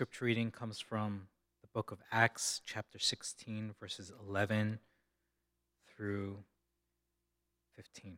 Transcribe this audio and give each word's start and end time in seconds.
scripture 0.00 0.24
reading 0.24 0.50
comes 0.50 0.80
from 0.80 1.26
the 1.60 1.68
book 1.74 1.90
of 1.90 1.98
Acts, 2.10 2.62
chapter 2.64 2.98
16, 2.98 3.74
verses 3.78 4.10
11 4.26 4.78
through 5.94 6.38
15. 7.76 8.16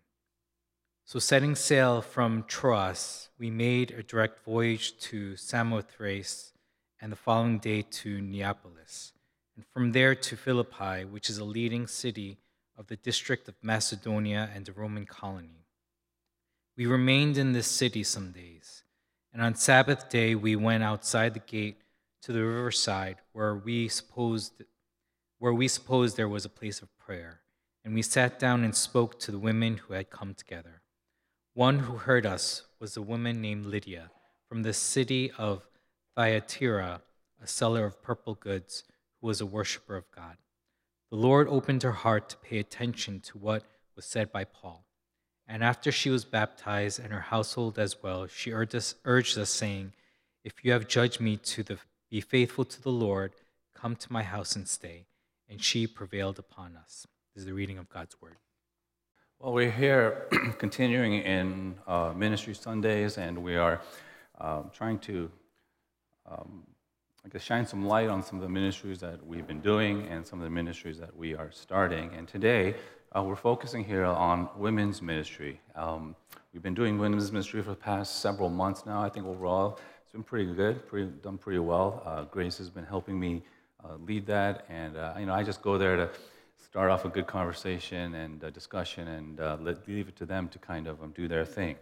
So, 1.05 1.19
setting 1.19 1.57
sail 1.57 2.01
from 2.01 2.45
Troas, 2.47 3.31
we 3.37 3.51
made 3.51 3.91
a 3.91 4.05
direct 4.05 4.45
voyage 4.45 4.97
to 5.09 5.35
Samothrace 5.35 6.53
and 7.01 7.11
the 7.11 7.17
following 7.17 7.59
day 7.59 7.83
to 7.83 8.21
Neapolis, 8.21 9.13
and 9.57 9.67
from 9.67 9.91
there 9.91 10.15
to 10.15 10.37
Philippi, 10.37 11.05
which 11.05 11.29
is 11.29 11.39
a 11.39 11.45
leading 11.45 11.89
city 11.89 12.39
of 12.79 12.87
the 12.87 12.97
district 12.97 13.49
of 13.49 13.57
Macedonia 13.61 14.49
and 14.55 14.69
a 14.69 14.73
Roman 14.73 15.05
colony. 15.05 15.67
We 16.77 16.87
remained 16.87 17.37
in 17.37 17.55
this 17.55 17.67
city 17.67 18.05
some 18.05 18.31
days, 18.31 18.82
and 19.33 19.43
on 19.43 19.55
Sabbath 19.55 20.09
day 20.09 20.35
we 20.35 20.57
went 20.57 20.83
outside 20.83 21.35
the 21.35 21.41
gate 21.41 21.79
to 22.23 22.33
the 22.33 22.45
riverside 22.45 23.17
where 23.33 23.55
we 23.55 23.89
supposed 23.89 24.63
where 25.39 25.53
we 25.53 25.67
supposed 25.67 26.17
there 26.17 26.29
was 26.29 26.45
a 26.45 26.49
place 26.49 26.83
of 26.83 26.99
prayer, 26.99 27.41
and 27.85 27.95
we 27.95 28.03
sat 28.03 28.39
down 28.39 28.63
and 28.63 28.77
spoke 28.77 29.19
to 29.19 29.33
the 29.33 29.41
women 29.41 29.77
who 29.77 29.95
had 29.95 30.09
come 30.09 30.35
together. 30.35 30.83
One 31.53 31.81
who 31.81 31.97
heard 31.97 32.25
us 32.25 32.63
was 32.79 32.97
a 32.97 33.03
woman 33.03 33.43
named 33.43 33.67
Lydia 33.67 34.13
from 34.49 34.63
the 34.63 34.73
city 34.73 35.33
of 35.37 35.67
Thyatira, 36.15 37.03
a 37.43 37.47
seller 37.49 37.85
of 37.85 38.01
purple 38.03 38.37
goods, 38.37 38.85
who 39.21 39.27
was 39.27 39.41
a 39.41 39.47
worshiper 39.47 39.97
of 39.97 40.09
God. 40.13 40.37
The 41.11 41.17
Lord 41.17 41.49
opened 41.49 41.83
her 41.83 41.91
heart 41.91 42.29
to 42.29 42.37
pay 42.37 42.59
attention 42.59 43.19
to 43.23 43.39
what 43.39 43.65
was 43.97 44.05
said 44.05 44.31
by 44.31 44.45
Paul. 44.45 44.87
And 45.53 45.63
after 45.63 45.93
she 45.93 46.09
was 46.09 46.25
baptized 46.25 46.99
and 46.99 47.13
her 47.13 47.21
household 47.21 47.79
as 47.79 48.03
well, 48.03 48.27
she 48.27 48.53
urged 48.53 48.75
us, 48.75 48.95
urged 49.05 49.37
us 49.37 49.51
saying, 49.51 49.93
If 50.45 50.65
you 50.65 50.73
have 50.73 50.89
judged 50.89 51.21
me 51.21 51.37
to 51.37 51.63
the, 51.63 51.77
be 52.11 52.23
faithful 52.23 52.65
to 52.65 52.81
the 52.81 52.89
Lord, 52.91 53.35
come 53.75 53.95
to 53.97 54.11
my 54.11 54.23
house 54.23 54.57
and 54.57 54.67
stay. 54.67 55.05
And 55.51 55.63
she 55.63 55.87
prevailed 55.87 56.39
upon 56.39 56.75
us. 56.75 57.07
This 57.35 57.43
is 57.43 57.47
the 57.47 57.53
reading 57.53 57.77
of 57.77 57.91
God's 57.91 58.17
word. 58.19 58.37
Well, 59.41 59.53
we're 59.53 59.71
here 59.71 60.27
continuing 60.59 61.13
in 61.21 61.75
uh, 61.87 62.15
Ministry 62.17 62.55
Sundays, 62.55 63.19
and 63.19 63.37
we 63.45 63.57
are 63.57 63.83
uh, 64.41 64.63
trying 64.73 65.01
to, 65.01 65.31
um, 66.31 66.63
I 67.27 67.29
guess, 67.29 67.43
shine 67.43 67.67
some 67.67 67.85
light 67.85 68.09
on 68.09 68.23
some 68.23 68.39
of 68.39 68.43
the 68.43 68.49
ministries 68.49 69.01
that 69.01 69.27
we've 69.27 69.47
been 69.47 69.61
doing 69.61 70.07
and 70.07 70.27
some 70.27 70.39
of 70.39 70.45
the 70.45 70.51
ministries 70.51 70.99
that 70.99 71.15
we 71.15 71.35
are 71.35 71.51
starting. 71.51 72.11
And 72.17 72.27
today, 72.27 72.75
uh, 73.15 73.23
we're 73.23 73.37
focusing 73.37 73.85
here 73.85 74.05
on 74.05 74.49
women's 74.57 75.03
ministry. 75.03 75.61
Um, 75.75 76.17
we've 76.53 76.63
been 76.63 76.75
doing 76.75 76.99
women's 76.99 77.31
ministry 77.31 77.63
for 77.63 77.71
the 77.71 77.77
past 77.77 78.21
several 78.21 78.49
months 78.49 78.87
now. 78.87 79.03
I 79.03 79.09
think 79.09 79.27
overall 79.27 79.79
it's 80.03 80.13
been 80.13 80.23
pretty 80.23 80.53
good, 80.55 80.87
pretty, 80.87 81.11
done 81.23 81.37
pretty 81.37 81.59
well. 81.59 82.03
Uh, 82.07 82.25
Grace 82.25 82.57
has 82.59 82.71
been 82.71 82.85
helping 82.85 83.21
me 83.21 83.43
uh, 83.85 83.97
lead 84.07 84.27
that, 84.27 84.65
and 84.71 84.97
uh, 84.97 85.15
you 85.19 85.27
know, 85.27 85.35
I 85.35 85.43
just 85.43 85.61
go 85.61 85.77
there 85.77 85.97
to 85.97 86.09
start 86.57 86.91
off 86.91 87.05
a 87.05 87.09
good 87.09 87.27
conversation 87.27 88.15
and 88.15 88.41
discussion 88.55 89.09
and 89.09 89.41
uh, 89.41 89.59
let, 89.61 89.87
leave 89.87 90.09
it 90.09 90.17
to 90.17 90.25
them 90.25 90.49
to 90.49 90.59
kind 90.59 90.87
of 90.87 91.03
um, 91.03 91.13
do 91.15 91.29
their 91.29 91.45
thing. 91.45 91.77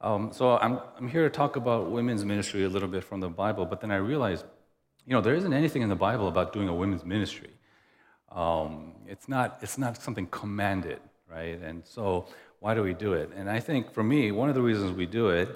Um, 0.00 0.32
so 0.32 0.56
I'm, 0.58 0.80
I'm 0.96 1.08
here 1.08 1.24
to 1.24 1.30
talk 1.30 1.56
about 1.56 1.90
women's 1.90 2.24
ministry 2.24 2.64
a 2.64 2.68
little 2.70 2.88
bit 2.88 3.04
from 3.04 3.20
the 3.20 3.28
Bible, 3.28 3.66
but 3.66 3.82
then 3.82 3.90
I 3.90 3.96
realized, 3.96 4.46
you 5.04 5.12
know, 5.12 5.20
there 5.20 5.34
isn't 5.34 5.52
anything 5.52 5.82
in 5.82 5.90
the 5.90 5.96
Bible 5.96 6.28
about 6.28 6.54
doing 6.54 6.68
a 6.68 6.74
women's 6.74 7.04
ministry. 7.04 7.50
Um, 8.30 8.92
it's, 9.06 9.28
not, 9.28 9.58
it's 9.62 9.78
not 9.78 10.00
something 10.00 10.26
commanded, 10.26 11.00
right? 11.28 11.60
And 11.60 11.82
so 11.84 12.26
why 12.60 12.74
do 12.74 12.82
we 12.82 12.94
do 12.94 13.14
it? 13.14 13.30
And 13.34 13.50
I 13.50 13.60
think 13.60 13.92
for 13.92 14.02
me, 14.02 14.30
one 14.30 14.48
of 14.48 14.54
the 14.54 14.62
reasons 14.62 14.92
we 14.92 15.06
do 15.06 15.30
it 15.30 15.48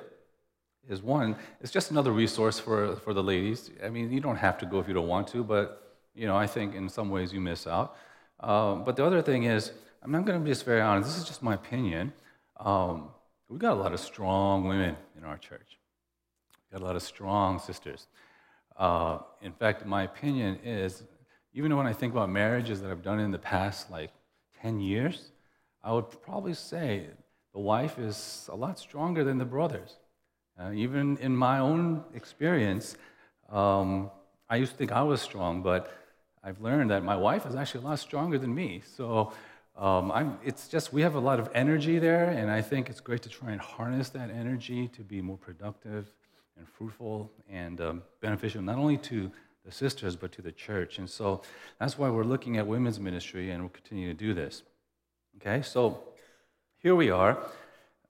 is 0.89 1.02
one, 1.02 1.36
it's 1.61 1.72
just 1.72 1.91
another 1.91 2.12
resource 2.12 2.58
for, 2.58 2.97
for 2.97 3.14
the 3.14 3.22
ladies. 3.22 3.70
I 3.83 3.89
mean, 3.89 4.11
you 4.11 4.20
don't 4.20 4.36
have 4.36 4.58
to 4.58 4.67
go 4.67 4.80
if 4.80 4.89
you 4.89 4.95
don't 4.95 5.08
want 5.08 5.28
to, 5.28 5.45
but, 5.45 5.97
you 6.14 6.27
know, 6.27 6.36
I 6.36 6.47
think 6.47 6.75
in 6.75 6.89
some 6.89 7.11
ways 7.11 7.33
you 7.33 7.41
miss 7.41 7.67
out. 7.67 7.97
Um, 8.41 8.84
but 8.84 8.97
the 8.97 9.05
other 9.05 9.22
thing 9.22 9.45
is, 9.45 9.72
I'm 10.02 10.11
not 10.11 10.25
going 10.27 10.39
to 10.39 10.45
be 10.45 10.50
just 10.50 10.64
very 10.64 10.80
honest, 10.80 11.08
this 11.08 11.19
is 11.19 11.25
just 11.25 11.42
my 11.42 11.55
opinion. 11.55 12.13
Um, 12.61 13.08
we've 13.48 13.61
got 13.61 13.73
a 13.73 13.80
lot 13.80 13.92
of 13.92 14.01
strong 14.01 14.67
women 14.67 14.96
in 15.17 15.24
our 15.24 15.39
church. 15.39 15.79
We've 16.70 16.79
got 16.79 16.84
a 16.84 16.86
lot 16.86 16.96
of 16.96 17.02
strong 17.02 17.58
sisters. 17.58 18.07
Uh, 18.77 19.18
in 19.40 19.52
fact, 19.52 19.86
my 19.86 20.02
opinion 20.02 20.58
is, 20.64 21.05
even 21.54 21.76
when 21.76 21.86
I 21.86 21.92
think 21.92 22.12
about 22.12 22.28
marriages 22.28 22.82
that 22.82 22.90
I've 22.90 23.02
done 23.02 23.20
in 23.20 23.30
the 23.30 23.38
past, 23.38 23.90
like 23.90 24.10
10 24.60 24.80
years, 24.80 25.30
I 25.82 25.92
would 25.92 26.10
probably 26.22 26.54
say 26.54 27.06
the 27.52 27.60
wife 27.60 27.98
is 27.98 28.48
a 28.52 28.56
lot 28.56 28.78
stronger 28.78 29.22
than 29.22 29.38
the 29.38 29.44
brothers. 29.44 29.96
Uh, 30.58 30.72
even 30.72 31.16
in 31.18 31.36
my 31.36 31.60
own 31.60 32.02
experience, 32.12 32.96
um, 33.50 34.10
I 34.50 34.56
used 34.56 34.72
to 34.72 34.78
think 34.78 34.90
I 34.90 35.02
was 35.02 35.22
strong, 35.22 35.62
but 35.62 35.92
I've 36.42 36.60
learned 36.60 36.90
that 36.90 37.04
my 37.04 37.16
wife 37.16 37.46
is 37.46 37.54
actually 37.54 37.84
a 37.84 37.88
lot 37.88 37.98
stronger 38.00 38.38
than 38.38 38.52
me. 38.52 38.82
So 38.96 39.32
um, 39.76 40.38
it's 40.44 40.66
just, 40.68 40.92
we 40.92 41.02
have 41.02 41.14
a 41.14 41.20
lot 41.20 41.38
of 41.38 41.48
energy 41.54 41.98
there, 42.00 42.30
and 42.30 42.50
I 42.50 42.62
think 42.62 42.90
it's 42.90 43.00
great 43.00 43.22
to 43.22 43.28
try 43.28 43.52
and 43.52 43.60
harness 43.60 44.08
that 44.10 44.30
energy 44.30 44.88
to 44.88 45.02
be 45.02 45.22
more 45.22 45.38
productive 45.38 46.12
and 46.56 46.68
fruitful 46.68 47.30
and 47.48 47.80
um, 47.80 48.02
beneficial, 48.20 48.62
not 48.62 48.76
only 48.76 48.96
to 48.98 49.30
the 49.64 49.73
sisters, 49.73 50.17
but 50.17 50.33
to 50.33 50.42
the 50.42 50.52
church. 50.52 50.98
And 50.98 51.08
so 51.08 51.42
that's 51.79 51.98
why 51.98 52.11
we're 52.11 52.25
looking 52.25 52.58
at 52.58 52.67
women's 52.67 53.01
ministry, 53.01 53.51
and 53.51 53.63
we'll 53.63 53.70
continue 53.70 54.08
to 54.08 54.14
do 54.14 54.35
this. 54.35 54.63
Okay, 55.36 55.63
so 55.63 56.05
here 56.79 56.95
we 56.95 57.11
are. 57.11 57.39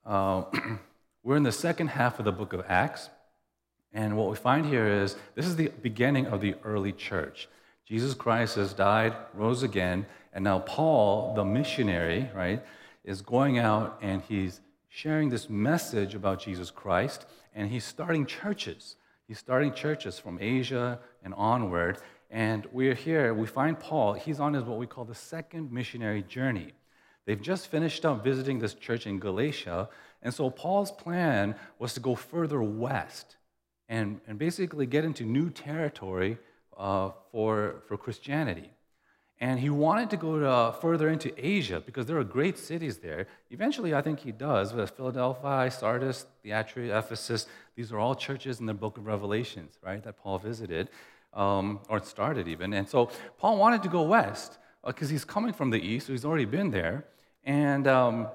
Uh, 0.04 0.44
we're 1.22 1.36
in 1.36 1.42
the 1.42 1.52
second 1.52 1.88
half 1.88 2.18
of 2.18 2.24
the 2.24 2.32
book 2.32 2.52
of 2.52 2.64
Acts. 2.68 3.08
And 3.92 4.16
what 4.16 4.28
we 4.28 4.36
find 4.36 4.66
here 4.66 4.88
is 4.88 5.16
this 5.36 5.46
is 5.46 5.56
the 5.56 5.68
beginning 5.82 6.26
of 6.26 6.40
the 6.40 6.56
early 6.64 6.92
church. 6.92 7.48
Jesus 7.86 8.14
Christ 8.14 8.56
has 8.56 8.72
died, 8.72 9.14
rose 9.34 9.62
again, 9.62 10.06
and 10.32 10.42
now 10.42 10.58
Paul, 10.60 11.34
the 11.34 11.44
missionary, 11.44 12.28
right, 12.34 12.64
is 13.04 13.22
going 13.22 13.58
out 13.58 13.98
and 14.02 14.22
he's 14.22 14.60
sharing 14.88 15.28
this 15.28 15.48
message 15.48 16.14
about 16.14 16.40
Jesus 16.40 16.70
Christ, 16.70 17.26
and 17.54 17.70
he's 17.70 17.84
starting 17.84 18.26
churches. 18.26 18.96
He's 19.26 19.38
starting 19.38 19.72
churches 19.72 20.18
from 20.18 20.38
Asia 20.40 20.98
and 21.22 21.34
onward. 21.34 21.98
And 22.30 22.66
we're 22.72 22.94
here, 22.94 23.32
we 23.32 23.46
find 23.46 23.78
Paul, 23.78 24.14
he's 24.14 24.40
on 24.40 24.54
his 24.54 24.64
what 24.64 24.78
we 24.78 24.86
call 24.86 25.04
the 25.04 25.14
second 25.14 25.70
missionary 25.72 26.22
journey. 26.22 26.72
They've 27.26 27.40
just 27.40 27.68
finished 27.68 28.04
up 28.04 28.22
visiting 28.22 28.58
this 28.58 28.74
church 28.74 29.06
in 29.06 29.18
Galatia, 29.18 29.88
and 30.20 30.34
so 30.34 30.50
Paul's 30.50 30.90
plan 30.90 31.54
was 31.78 31.94
to 31.94 32.00
go 32.00 32.14
further 32.14 32.62
west 32.62 33.36
and, 33.88 34.20
and 34.26 34.38
basically 34.38 34.86
get 34.86 35.04
into 35.04 35.24
new 35.24 35.48
territory 35.48 36.38
uh, 36.76 37.10
for, 37.30 37.82
for 37.86 37.96
Christianity. 37.96 38.70
And 39.40 39.60
he 39.60 39.68
wanted 39.68 40.10
to 40.10 40.16
go 40.16 40.38
to, 40.38 40.48
uh, 40.48 40.72
further 40.72 41.08
into 41.08 41.32
Asia 41.36 41.82
because 41.84 42.06
there 42.06 42.18
are 42.18 42.24
great 42.24 42.56
cities 42.56 42.98
there. 42.98 43.26
Eventually, 43.50 43.94
I 43.94 44.00
think 44.00 44.20
he 44.20 44.32
does. 44.32 44.72
with 44.72 44.90
Philadelphia, 44.90 45.70
Sardis, 45.70 46.26
Thyatira, 46.42 46.98
Ephesus, 46.98 47.46
these 47.76 47.92
are 47.92 47.98
all 47.98 48.14
churches 48.14 48.60
in 48.60 48.66
the 48.66 48.74
book 48.74 48.98
of 48.98 49.06
Revelations, 49.06 49.78
right, 49.82 50.02
that 50.04 50.18
Paul 50.18 50.38
visited 50.38 50.88
um, 51.32 51.80
or 51.88 52.02
started 52.02 52.48
even. 52.48 52.72
And 52.72 52.88
so 52.88 53.10
Paul 53.38 53.58
wanted 53.58 53.82
to 53.82 53.88
go 53.88 54.02
west 54.02 54.58
because 54.84 55.08
uh, 55.08 55.12
he's 55.12 55.24
coming 55.24 55.52
from 55.52 55.70
the 55.70 55.80
east, 55.80 56.06
so 56.06 56.12
he's 56.12 56.24
already 56.24 56.44
been 56.44 56.70
there. 56.70 57.04
And 57.42 57.86
um, 57.86 58.28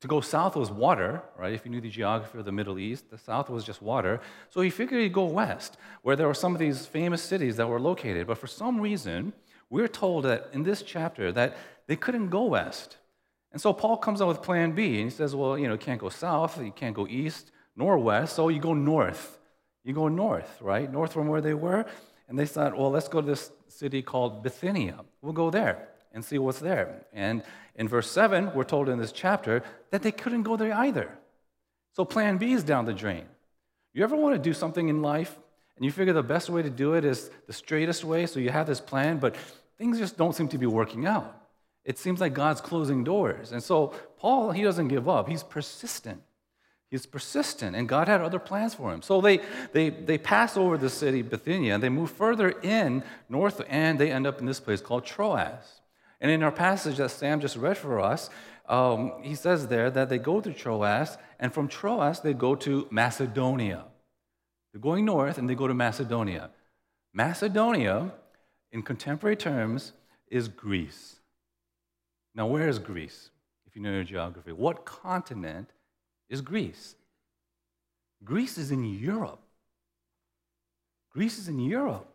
to 0.00 0.08
go 0.08 0.20
south 0.20 0.54
was 0.54 0.70
water, 0.70 1.22
right? 1.38 1.54
If 1.54 1.64
you 1.64 1.70
knew 1.70 1.80
the 1.80 1.88
geography 1.88 2.38
of 2.38 2.44
the 2.44 2.52
Middle 2.52 2.78
East, 2.78 3.10
the 3.10 3.18
south 3.18 3.48
was 3.48 3.64
just 3.64 3.80
water. 3.80 4.20
So 4.50 4.60
he 4.60 4.70
figured 4.70 5.00
he'd 5.00 5.12
go 5.12 5.24
west, 5.24 5.78
where 6.02 6.14
there 6.14 6.26
were 6.26 6.34
some 6.34 6.52
of 6.52 6.58
these 6.58 6.84
famous 6.84 7.22
cities 7.22 7.56
that 7.56 7.68
were 7.68 7.80
located. 7.80 8.26
But 8.26 8.38
for 8.38 8.46
some 8.46 8.80
reason, 8.80 9.32
we're 9.70 9.88
told 9.88 10.24
that 10.26 10.50
in 10.52 10.62
this 10.62 10.82
chapter 10.82 11.32
that 11.32 11.56
they 11.86 11.96
couldn't 11.96 12.28
go 12.28 12.44
west. 12.44 12.98
And 13.50 13.62
so 13.62 13.72
Paul 13.72 13.96
comes 13.96 14.20
up 14.20 14.28
with 14.28 14.42
plan 14.42 14.72
B, 14.72 15.00
and 15.00 15.04
he 15.04 15.10
says, 15.10 15.34
well, 15.34 15.56
you 15.56 15.68
know, 15.68 15.74
you 15.74 15.78
can't 15.78 16.00
go 16.00 16.10
south, 16.10 16.60
you 16.62 16.72
can't 16.72 16.94
go 16.94 17.06
east 17.06 17.52
nor 17.76 17.98
west, 17.98 18.36
so 18.36 18.44
oh, 18.44 18.48
you 18.48 18.60
go 18.60 18.74
north. 18.74 19.38
You 19.84 19.92
go 19.92 20.08
north, 20.08 20.58
right? 20.60 20.90
North 20.90 21.12
from 21.12 21.28
where 21.28 21.40
they 21.40 21.54
were. 21.54 21.84
And 22.28 22.38
they 22.38 22.46
thought, 22.46 22.76
well, 22.76 22.90
let's 22.90 23.08
go 23.08 23.20
to 23.20 23.26
this 23.26 23.50
city 23.68 24.00
called 24.02 24.42
Bithynia. 24.42 25.00
We'll 25.20 25.32
go 25.32 25.50
there 25.50 25.88
and 26.12 26.24
see 26.24 26.38
what's 26.38 26.60
there. 26.60 27.04
And 27.12 27.42
in 27.74 27.88
verse 27.88 28.10
7, 28.10 28.54
we're 28.54 28.64
told 28.64 28.88
in 28.88 28.98
this 28.98 29.12
chapter 29.12 29.62
that 29.90 30.02
they 30.02 30.12
couldn't 30.12 30.44
go 30.44 30.56
there 30.56 30.72
either. 30.72 31.10
So 31.92 32.04
plan 32.04 32.38
B 32.38 32.52
is 32.52 32.64
down 32.64 32.86
the 32.86 32.94
drain. 32.94 33.24
You 33.92 34.02
ever 34.04 34.16
want 34.16 34.34
to 34.34 34.40
do 34.40 34.54
something 34.54 34.88
in 34.88 35.02
life 35.02 35.36
and 35.76 35.84
you 35.84 35.90
figure 35.90 36.12
the 36.12 36.22
best 36.22 36.48
way 36.48 36.62
to 36.62 36.70
do 36.70 36.94
it 36.94 37.04
is 37.04 37.30
the 37.46 37.52
straightest 37.52 38.04
way, 38.04 38.26
so 38.26 38.38
you 38.38 38.50
have 38.50 38.66
this 38.66 38.80
plan, 38.80 39.18
but 39.18 39.36
things 39.76 39.98
just 39.98 40.16
don't 40.16 40.34
seem 40.34 40.48
to 40.48 40.58
be 40.58 40.66
working 40.66 41.04
out. 41.06 41.40
It 41.84 41.98
seems 41.98 42.20
like 42.20 42.32
God's 42.32 42.60
closing 42.60 43.04
doors. 43.04 43.52
And 43.52 43.62
so 43.62 43.92
Paul, 44.18 44.52
he 44.52 44.62
doesn't 44.62 44.88
give 44.88 45.08
up, 45.08 45.28
he's 45.28 45.42
persistent. 45.42 46.22
He's 46.94 47.06
persistent, 47.06 47.74
and 47.74 47.88
God 47.88 48.06
had 48.06 48.20
other 48.20 48.38
plans 48.38 48.72
for 48.72 48.94
him. 48.94 49.02
So 49.02 49.20
they, 49.20 49.40
they, 49.72 49.90
they 49.90 50.16
pass 50.16 50.56
over 50.56 50.78
the 50.78 50.88
city, 50.88 51.22
Bithynia, 51.22 51.74
and 51.74 51.82
they 51.82 51.88
move 51.88 52.08
further 52.08 52.50
in 52.50 53.02
north, 53.28 53.60
and 53.68 53.98
they 53.98 54.12
end 54.12 54.28
up 54.28 54.38
in 54.38 54.46
this 54.46 54.60
place 54.60 54.80
called 54.80 55.04
Troas. 55.04 55.80
And 56.20 56.30
in 56.30 56.44
our 56.44 56.52
passage 56.52 56.98
that 56.98 57.10
Sam 57.10 57.40
just 57.40 57.56
read 57.56 57.76
for 57.76 57.98
us, 57.98 58.30
um, 58.68 59.14
he 59.22 59.34
says 59.34 59.66
there 59.66 59.90
that 59.90 60.08
they 60.08 60.18
go 60.18 60.40
to 60.40 60.52
Troas, 60.52 61.18
and 61.40 61.52
from 61.52 61.66
Troas 61.66 62.20
they 62.20 62.32
go 62.32 62.54
to 62.54 62.86
Macedonia. 62.92 63.86
They're 64.72 64.80
going 64.80 65.04
north 65.04 65.36
and 65.36 65.50
they 65.50 65.56
go 65.56 65.66
to 65.66 65.74
Macedonia. 65.74 66.50
Macedonia, 67.12 68.12
in 68.70 68.82
contemporary 68.82 69.34
terms, 69.34 69.94
is 70.28 70.46
Greece. 70.46 71.16
Now, 72.36 72.46
where 72.46 72.68
is 72.68 72.78
Greece? 72.78 73.30
If 73.66 73.74
you 73.74 73.82
know 73.82 73.90
your 73.90 74.04
geography, 74.04 74.52
what 74.52 74.84
continent 74.84 75.70
is 76.28 76.40
Greece? 76.40 76.94
Greece 78.24 78.58
is 78.58 78.70
in 78.70 78.84
Europe. 78.84 79.40
Greece 81.12 81.38
is 81.38 81.48
in 81.48 81.60
Europe. 81.60 82.08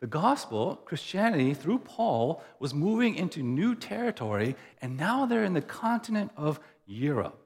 The 0.00 0.06
gospel, 0.06 0.76
Christianity, 0.84 1.54
through 1.54 1.78
Paul, 1.78 2.42
was 2.58 2.74
moving 2.74 3.16
into 3.16 3.42
new 3.42 3.74
territory, 3.74 4.54
and 4.80 4.96
now 4.96 5.26
they're 5.26 5.44
in 5.44 5.54
the 5.54 5.62
continent 5.62 6.30
of 6.36 6.60
Europe. 6.86 7.42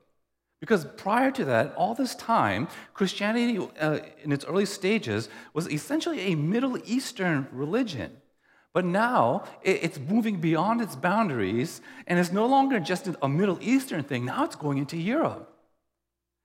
Because 0.60 0.84
prior 0.84 1.30
to 1.30 1.44
that, 1.46 1.74
all 1.74 1.94
this 1.94 2.14
time, 2.14 2.68
Christianity 2.92 3.58
uh, 3.80 4.00
in 4.22 4.30
its 4.30 4.44
early 4.44 4.66
stages 4.66 5.28
was 5.54 5.70
essentially 5.70 6.20
a 6.20 6.34
Middle 6.34 6.76
Eastern 6.84 7.48
religion. 7.50 8.16
But 8.72 8.84
now 8.84 9.44
it's 9.62 9.98
moving 9.98 10.40
beyond 10.40 10.80
its 10.80 10.94
boundaries, 10.94 11.80
and 12.06 12.18
it's 12.18 12.30
no 12.30 12.46
longer 12.46 12.78
just 12.78 13.08
a 13.20 13.28
Middle 13.28 13.58
Eastern 13.60 14.04
thing, 14.04 14.24
now 14.24 14.44
it's 14.44 14.56
going 14.56 14.78
into 14.78 14.96
Europe. 14.96 15.52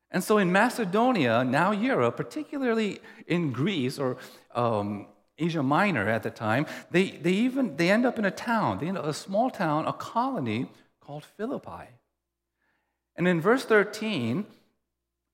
And 0.10 0.24
so 0.24 0.38
in 0.38 0.52
Macedonia, 0.52 1.44
now 1.44 1.72
Europe, 1.72 2.18
particularly 2.18 3.02
in 3.28 3.52
Greece 3.52 4.00
or 4.00 4.18
um, 4.56 5.08
Asia 5.38 5.62
Minor 5.62 6.08
at 6.08 6.24
the 6.24 6.32
time, 6.32 6.66
they, 6.90 7.12
they 7.12 7.32
even 7.32 7.76
they 7.76 7.92
end 7.92 8.06
up 8.06 8.18
in 8.18 8.26
a 8.26 8.32
town, 8.32 8.80
they 8.80 8.88
end 8.88 8.98
up 8.98 9.06
a 9.06 9.14
small 9.14 9.50
town, 9.50 9.86
a 9.86 9.94
colony 9.94 10.68
called 11.02 11.26
Philippi. 11.38 11.90
And 13.16 13.28
in 13.28 13.42
verse 13.42 13.66
13, 13.66 14.46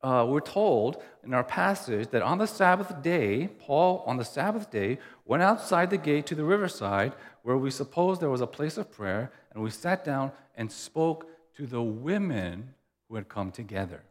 uh, 0.04 0.26
we're 0.28 0.40
told 0.40 1.02
in 1.24 1.34
our 1.34 1.44
passage 1.44 2.10
that 2.10 2.24
on 2.24 2.40
the 2.40 2.48
Sabbath 2.48 3.02
day, 3.04 3.50
Paul, 3.60 4.04
on 4.08 4.18
the 4.18 4.26
Sabbath 4.26 4.72
day, 4.72 4.98
went 5.32 5.42
outside 5.42 5.90
the 5.90 5.98
gate 5.98 6.26
to 6.26 6.36
the 6.36 6.44
riverside 6.44 7.14
where 7.44 7.56
we 7.56 7.72
suppose 7.72 8.20
there 8.20 8.30
was 8.30 8.42
a 8.42 8.56
place 8.58 8.78
of 8.78 8.92
prayer, 8.92 9.32
and 9.54 9.64
we 9.64 9.70
sat 9.70 10.04
down 10.04 10.30
and 10.58 10.70
spoke 10.70 11.26
to 11.56 11.66
the 11.66 11.82
women 11.82 12.74
who 13.08 13.16
had 13.16 13.30
come 13.30 13.50
together. 13.50 14.04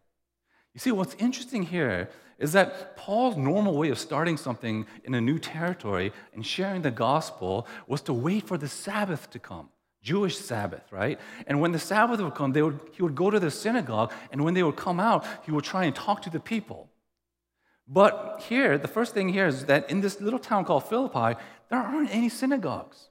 You 0.72 0.81
see, 0.81 0.93
what's 0.93 1.14
interesting 1.19 1.64
here 1.64 2.08
is 2.38 2.52
that 2.52 2.96
Paul's 2.96 3.37
normal 3.37 3.76
way 3.76 3.90
of 3.90 3.99
starting 3.99 4.38
something 4.38 4.87
in 5.05 5.12
a 5.14 5.20
new 5.20 5.38
territory 5.38 6.11
and 6.32 6.46
sharing 6.46 6.81
the 6.81 6.90
gospel 6.90 7.67
was 7.87 8.00
to 8.02 8.14
wait 8.14 8.46
for 8.46 8.56
the 8.56 8.69
Sabbath 8.69 9.28
to 9.28 9.38
come. 9.38 9.69
Jewish 10.02 10.38
Sabbath, 10.38 10.90
right? 10.90 11.20
And 11.46 11.61
when 11.61 11.72
the 11.72 11.78
Sabbath 11.78 12.19
would 12.22 12.34
come, 12.34 12.55
would, 12.55 12.81
he 12.93 13.02
would 13.02 13.14
go 13.14 13.28
to 13.28 13.38
the 13.38 13.50
synagogue, 13.50 14.11
and 14.32 14.43
when 14.43 14.55
they 14.55 14.62
would 14.62 14.76
come 14.76 14.99
out, 14.99 15.26
he 15.44 15.52
would 15.52 15.64
try 15.64 15.84
and 15.84 15.94
talk 15.94 16.22
to 16.22 16.31
the 16.31 16.40
people. 16.40 16.90
But 17.93 18.45
here, 18.49 18.79
the 18.79 18.87
first 18.87 19.15
thing 19.15 19.29
here 19.31 19.49
is 19.49 19.65
that 19.65 19.91
in 19.91 20.01
this 20.01 20.21
little 20.21 20.39
town 20.39 20.65
called 20.65 20.85
Philippi, 20.85 21.39
there 21.69 21.79
aren't 21.79 22.15
any 22.15 22.29
synagogues. 22.29 23.09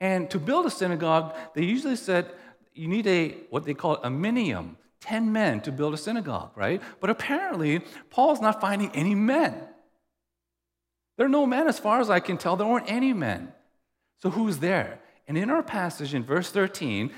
And 0.00 0.28
to 0.30 0.40
build 0.40 0.66
a 0.66 0.70
synagogue, 0.70 1.32
they 1.54 1.62
usually 1.62 1.94
said 1.94 2.26
you 2.74 2.88
need 2.88 3.06
a 3.06 3.36
what 3.50 3.64
they 3.64 3.74
call 3.74 3.98
a 4.02 4.10
minimum, 4.10 4.76
10 5.02 5.30
men 5.30 5.60
to 5.60 5.70
build 5.70 5.94
a 5.94 5.96
synagogue, 5.96 6.50
right? 6.56 6.82
But 7.00 7.10
apparently, 7.10 7.82
Paul's 8.10 8.40
not 8.40 8.60
finding 8.60 8.90
any 8.90 9.14
men. 9.14 9.68
There 11.16 11.26
are 11.26 11.30
no 11.30 11.46
men, 11.46 11.68
as 11.68 11.78
far 11.78 12.00
as 12.00 12.10
I 12.10 12.18
can 12.18 12.38
tell, 12.38 12.56
there 12.56 12.66
weren't 12.66 12.90
any 12.90 13.12
men. 13.12 13.52
So 14.20 14.30
who's 14.30 14.58
there? 14.58 14.98
And 15.28 15.38
in 15.38 15.50
our 15.50 15.62
passage 15.62 16.14
in 16.14 16.24
verse 16.24 16.50
13, 16.50 17.12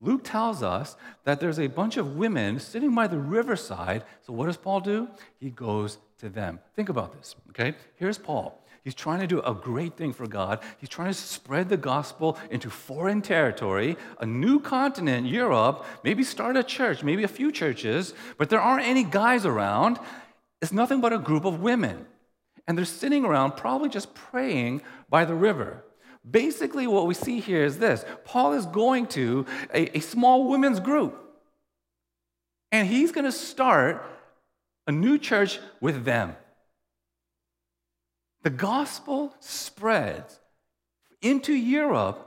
Luke 0.00 0.22
tells 0.22 0.62
us 0.62 0.96
that 1.24 1.40
there's 1.40 1.58
a 1.58 1.66
bunch 1.66 1.96
of 1.96 2.16
women 2.16 2.60
sitting 2.60 2.94
by 2.94 3.06
the 3.06 3.18
riverside. 3.18 4.04
So 4.22 4.32
what 4.32 4.46
does 4.46 4.56
Paul 4.56 4.80
do? 4.80 5.08
He 5.40 5.50
goes 5.50 5.98
to 6.18 6.28
them. 6.28 6.60
Think 6.76 6.88
about 6.88 7.16
this, 7.16 7.34
okay? 7.50 7.74
Here's 7.96 8.18
Paul. 8.18 8.62
He's 8.84 8.94
trying 8.94 9.20
to 9.20 9.26
do 9.26 9.40
a 9.40 9.52
great 9.52 9.96
thing 9.96 10.12
for 10.12 10.26
God. 10.26 10.60
He's 10.78 10.88
trying 10.88 11.08
to 11.08 11.14
spread 11.14 11.68
the 11.68 11.76
gospel 11.76 12.38
into 12.50 12.70
foreign 12.70 13.20
territory, 13.20 13.96
a 14.20 14.24
new 14.24 14.60
continent, 14.60 15.26
Europe, 15.26 15.84
maybe 16.04 16.22
start 16.22 16.56
a 16.56 16.62
church, 16.62 17.02
maybe 17.02 17.24
a 17.24 17.28
few 17.28 17.52
churches, 17.52 18.14
but 18.38 18.48
there 18.48 18.60
aren't 18.60 18.86
any 18.86 19.04
guys 19.04 19.44
around. 19.44 19.98
It's 20.62 20.72
nothing 20.72 21.00
but 21.00 21.12
a 21.12 21.18
group 21.18 21.44
of 21.44 21.60
women. 21.60 22.06
And 22.66 22.78
they're 22.78 22.84
sitting 22.84 23.24
around, 23.24 23.56
probably 23.56 23.88
just 23.88 24.14
praying 24.14 24.82
by 25.10 25.24
the 25.24 25.34
river. 25.34 25.84
Basically, 26.30 26.86
what 26.86 27.06
we 27.06 27.14
see 27.14 27.40
here 27.40 27.64
is 27.64 27.78
this 27.78 28.04
Paul 28.24 28.52
is 28.52 28.66
going 28.66 29.06
to 29.08 29.46
a, 29.72 29.96
a 29.96 30.00
small 30.00 30.48
women's 30.48 30.80
group, 30.80 31.18
and 32.72 32.86
he's 32.88 33.12
going 33.12 33.24
to 33.24 33.32
start 33.32 34.04
a 34.86 34.92
new 34.92 35.18
church 35.18 35.58
with 35.80 36.04
them. 36.04 36.36
The 38.42 38.50
gospel 38.50 39.34
spreads 39.40 40.40
into 41.20 41.52
Europe 41.52 42.24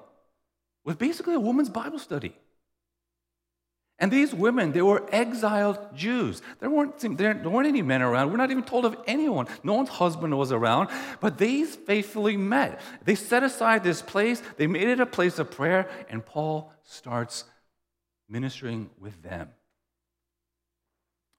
with 0.83 0.97
basically 0.97 1.35
a 1.35 1.39
woman's 1.39 1.69
Bible 1.69 1.99
study. 1.99 2.35
And 4.01 4.11
these 4.11 4.33
women, 4.33 4.71
they 4.71 4.81
were 4.81 5.07
exiled 5.11 5.77
Jews. 5.95 6.41
There 6.59 6.71
weren't, 6.71 6.97
there 7.17 7.35
weren't 7.35 7.67
any 7.67 7.83
men 7.83 8.01
around. 8.01 8.31
We're 8.31 8.37
not 8.37 8.49
even 8.49 8.63
told 8.63 8.83
of 8.83 8.97
anyone. 9.05 9.47
No 9.63 9.75
one's 9.75 9.89
husband 9.89 10.35
was 10.35 10.51
around. 10.51 10.89
But 11.19 11.37
these 11.37 11.75
faithfully 11.75 12.35
met. 12.35 12.81
They 13.05 13.13
set 13.13 13.43
aside 13.43 13.83
this 13.83 14.01
place, 14.01 14.41
they 14.57 14.65
made 14.65 14.87
it 14.87 14.99
a 14.99 15.05
place 15.05 15.37
of 15.37 15.51
prayer, 15.51 15.87
and 16.09 16.25
Paul 16.25 16.73
starts 16.83 17.43
ministering 18.27 18.89
with 18.99 19.21
them. 19.21 19.49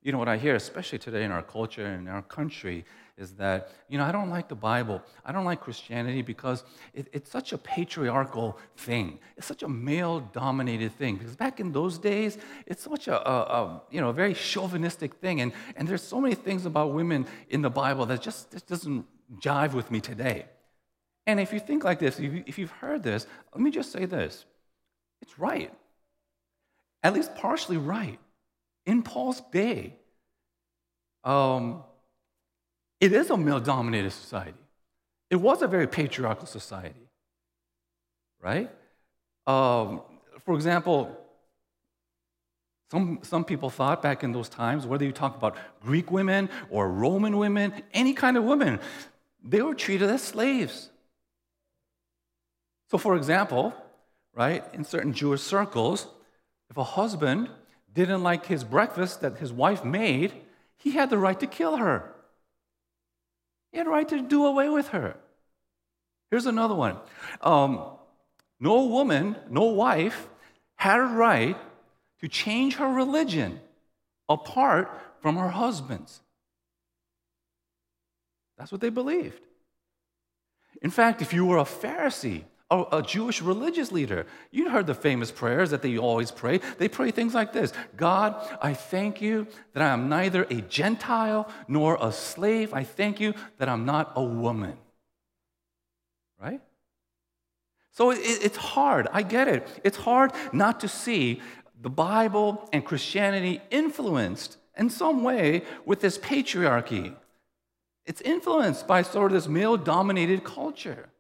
You 0.01 0.13
know 0.13 0.19
what 0.19 0.29
I 0.29 0.37
hear, 0.37 0.55
especially 0.55 1.01
today 1.01 1.25
in 1.25 1.33
our 1.33 1.43
culture 1.43 1.85
and 1.85 2.07
in 2.07 2.15
our 2.15 2.23
country, 2.23 2.85
is 3.19 3.33
that, 3.35 3.71
you 3.89 3.99
know, 3.99 4.05
I 4.05 4.13
don't 4.13 4.31
like 4.31 4.49
the 4.49 4.55
Bible. 4.55 5.03
I 5.25 5.33
don't 5.33 5.45
like 5.45 5.61
Christianity 5.61 6.23
because 6.23 6.65
it, 6.95 7.09
it's 7.13 7.31
such 7.31 7.53
a 7.53 7.59
patriarchal 7.59 8.59
thing. 8.77 9.19
It's 9.37 9.47
such 9.47 9.63
a 9.63 9.69
male 9.69 10.21
dominated 10.33 10.93
thing. 10.93 11.17
Because 11.17 11.37
back 11.37 11.61
in 11.61 11.73
those 11.73 11.99
days, 11.99 12.39
it's 12.67 12.85
such 12.85 13.09
a, 13.09 13.29
a, 13.29 13.41
a, 13.43 13.83
you 13.91 14.01
know, 14.01 14.09
a 14.09 14.13
very 14.13 14.35
chauvinistic 14.35 15.15
thing. 15.17 15.41
And, 15.43 15.53
and 15.77 15.87
there's 15.87 16.03
so 16.03 16.21
many 16.21 16.35
things 16.35 16.65
about 16.65 16.95
women 16.95 17.27
in 17.51 17.61
the 17.61 17.71
Bible 17.71 18.07
that 18.07 18.23
just, 18.23 18.51
just 18.51 18.67
doesn't 18.67 19.05
jive 19.39 19.75
with 19.75 19.91
me 19.91 20.01
today. 20.01 20.47
And 21.27 21.39
if 21.39 21.53
you 21.53 21.61
think 21.61 21.85
like 21.85 21.99
this, 21.99 22.19
if 22.19 22.59
you've 22.59 22.71
heard 22.71 23.03
this, 23.03 23.27
let 23.55 23.63
me 23.63 23.71
just 23.71 23.93
say 23.93 24.07
this 24.07 24.47
it's 25.21 25.39
right. 25.39 25.73
At 27.03 27.15
least 27.15 27.35
partially 27.35 27.77
right. 27.77 28.19
In 28.87 29.03
Paul's 29.03 29.43
day, 29.53 29.97
um, 31.25 31.85
it 33.03 33.13
is 33.13 33.31
a 33.31 33.37
male 33.37 33.59
dominated 33.59 34.13
society. 34.13 34.63
It 35.29 35.35
was 35.37 35.61
a 35.61 35.67
very 35.67 35.89
patriarchal 35.89 36.47
society, 36.47 37.09
right? 38.41 38.71
Um, 39.45 40.03
for 40.45 40.55
example, 40.55 41.19
some, 42.93 43.19
some 43.23 43.45
people 43.45 43.71
thought 43.71 44.03
back 44.03 44.23
in 44.23 44.31
those 44.31 44.49
times, 44.49 44.87
whether 44.87 45.05
you 45.05 45.11
talk 45.11 45.37
about 45.37 45.57
Greek 45.81 46.13
women 46.13 46.49
or 46.71 46.89
Roman 46.89 47.39
women, 47.39 47.73
any 47.93 48.13
kind 48.13 48.37
of 48.37 48.45
women, 48.45 48.79
they 49.43 49.63
were 49.63 49.75
treated 49.75 50.09
as 50.09 50.23
slaves. 50.23 50.91
So, 52.89 52.99
for 52.99 53.17
example, 53.17 53.75
right, 54.33 54.65
in 54.75 54.85
certain 54.85 55.13
Jewish 55.13 55.41
circles, 55.41 56.07
if 56.71 56.77
a 56.77 56.85
husband 56.85 57.49
didn't 57.93 58.23
like 58.23 58.47
his 58.47 58.63
breakfast 58.63 59.23
that 59.23 59.39
his 59.39 59.53
wife 59.53 59.85
made, 59.85 60.35
he 60.77 60.93
had 60.93 61.11
the 61.11 61.19
right 61.19 61.41
to 61.41 61.49
kill 61.49 61.79
her. 61.79 62.12
He 63.73 63.79
had 63.79 63.87
a 63.87 63.91
right 63.91 64.09
to 64.09 64.21
do 64.21 64.47
away 64.47 64.69
with 64.69 64.89
her. 64.89 65.17
Here's 66.31 66.47
another 66.47 66.75
one 66.75 66.97
um, 67.41 67.85
no 68.61 68.87
woman, 68.87 69.37
no 69.51 69.65
wife 69.65 70.29
had 70.77 71.01
a 71.01 71.05
right 71.05 71.57
to 72.21 72.29
change 72.29 72.77
her 72.77 72.89
religion 72.89 73.61
apart 74.29 74.91
from 75.21 75.37
her 75.37 75.49
husband's. 75.49 76.21
That's 78.57 78.71
what 78.71 78.81
they 78.81 78.91
believed. 78.91 79.41
In 80.81 80.91
fact, 80.91 81.23
if 81.23 81.33
you 81.33 81.45
were 81.45 81.59
a 81.59 81.65
Pharisee, 81.65 82.45
a 82.93 83.03
Jewish 83.03 83.43
religious 83.43 83.93
leader. 83.93 84.27
You 84.51 84.71
heard 84.71 84.87
the 84.87 84.95
famous 84.95 85.31
prayers 85.31 85.71
that 85.71 85.83
they 85.83 85.99
always 85.99 86.31
pray. 86.31 86.61
They 86.79 86.89
pray 86.89 87.11
things 87.11 87.35
like 87.35 87.53
this 87.53 87.73
God, 87.97 88.35
I 88.61 88.75
thank 88.75 89.21
you 89.21 89.47
that 89.75 89.83
I 89.83 89.89
am 89.89 90.09
neither 90.09 90.45
a 90.45 90.61
Gentile 90.63 91.51
nor 91.69 91.99
a 92.01 92.13
slave. 92.13 92.73
I 92.73 92.85
thank 92.85 93.21
you 93.21 93.35
that 93.59 93.69
I'm 93.69 93.85
not 93.85 94.13
a 94.17 94.23
woman. 94.23 94.77
Right? 96.41 96.61
So 97.93 98.11
it's 98.11 98.57
hard. 98.57 99.07
I 99.13 99.23
get 99.23 99.49
it. 99.49 99.69
It's 99.85 99.99
hard 99.99 100.33
not 100.53 100.81
to 100.81 100.89
see 100.89 101.43
the 101.81 101.91
Bible 101.91 102.69
and 102.73 102.85
Christianity 102.85 103.61
influenced 103.71 104.57
in 104.77 104.89
some 104.89 105.23
way 105.23 105.63
with 105.85 106.01
this 106.01 106.17
patriarchy. 106.17 107.15
It's 108.07 108.23
influenced 108.23 108.87
by 108.87 109.03
sort 109.03 109.31
of 109.31 109.35
this 109.37 109.49
male 109.49 109.77
dominated 109.77 110.43
culture. 110.43 111.11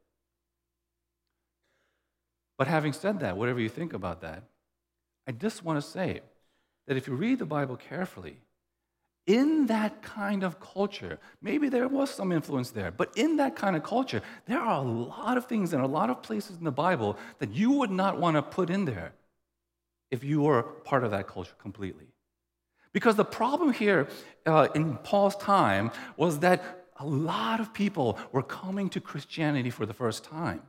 But 2.62 2.68
having 2.68 2.92
said 2.92 3.18
that, 3.18 3.36
whatever 3.36 3.58
you 3.58 3.68
think 3.68 3.92
about 3.92 4.20
that, 4.20 4.44
I 5.26 5.32
just 5.32 5.64
want 5.64 5.82
to 5.82 5.90
say 5.90 6.20
that 6.86 6.96
if 6.96 7.08
you 7.08 7.14
read 7.14 7.40
the 7.40 7.44
Bible 7.44 7.76
carefully, 7.76 8.36
in 9.26 9.66
that 9.66 10.00
kind 10.00 10.44
of 10.44 10.60
culture, 10.60 11.18
maybe 11.40 11.68
there 11.68 11.88
was 11.88 12.08
some 12.08 12.30
influence 12.30 12.70
there, 12.70 12.92
but 12.92 13.10
in 13.16 13.38
that 13.38 13.56
kind 13.56 13.74
of 13.74 13.82
culture, 13.82 14.22
there 14.46 14.60
are 14.60 14.80
a 14.80 14.86
lot 14.86 15.36
of 15.36 15.46
things 15.46 15.72
and 15.72 15.82
a 15.82 15.88
lot 15.88 16.08
of 16.08 16.22
places 16.22 16.56
in 16.56 16.62
the 16.62 16.70
Bible 16.70 17.18
that 17.40 17.50
you 17.50 17.72
would 17.72 17.90
not 17.90 18.20
want 18.20 18.36
to 18.36 18.42
put 18.42 18.70
in 18.70 18.84
there 18.84 19.12
if 20.12 20.22
you 20.22 20.42
were 20.42 20.62
part 20.62 21.02
of 21.02 21.10
that 21.10 21.26
culture 21.26 21.56
completely. 21.58 22.06
Because 22.92 23.16
the 23.16 23.24
problem 23.24 23.72
here 23.72 24.06
uh, 24.46 24.68
in 24.76 24.98
Paul's 24.98 25.34
time 25.34 25.90
was 26.16 26.38
that 26.38 26.86
a 27.00 27.04
lot 27.04 27.58
of 27.58 27.74
people 27.74 28.20
were 28.30 28.44
coming 28.44 28.88
to 28.90 29.00
Christianity 29.00 29.70
for 29.70 29.84
the 29.84 29.94
first 29.94 30.22
time, 30.22 30.62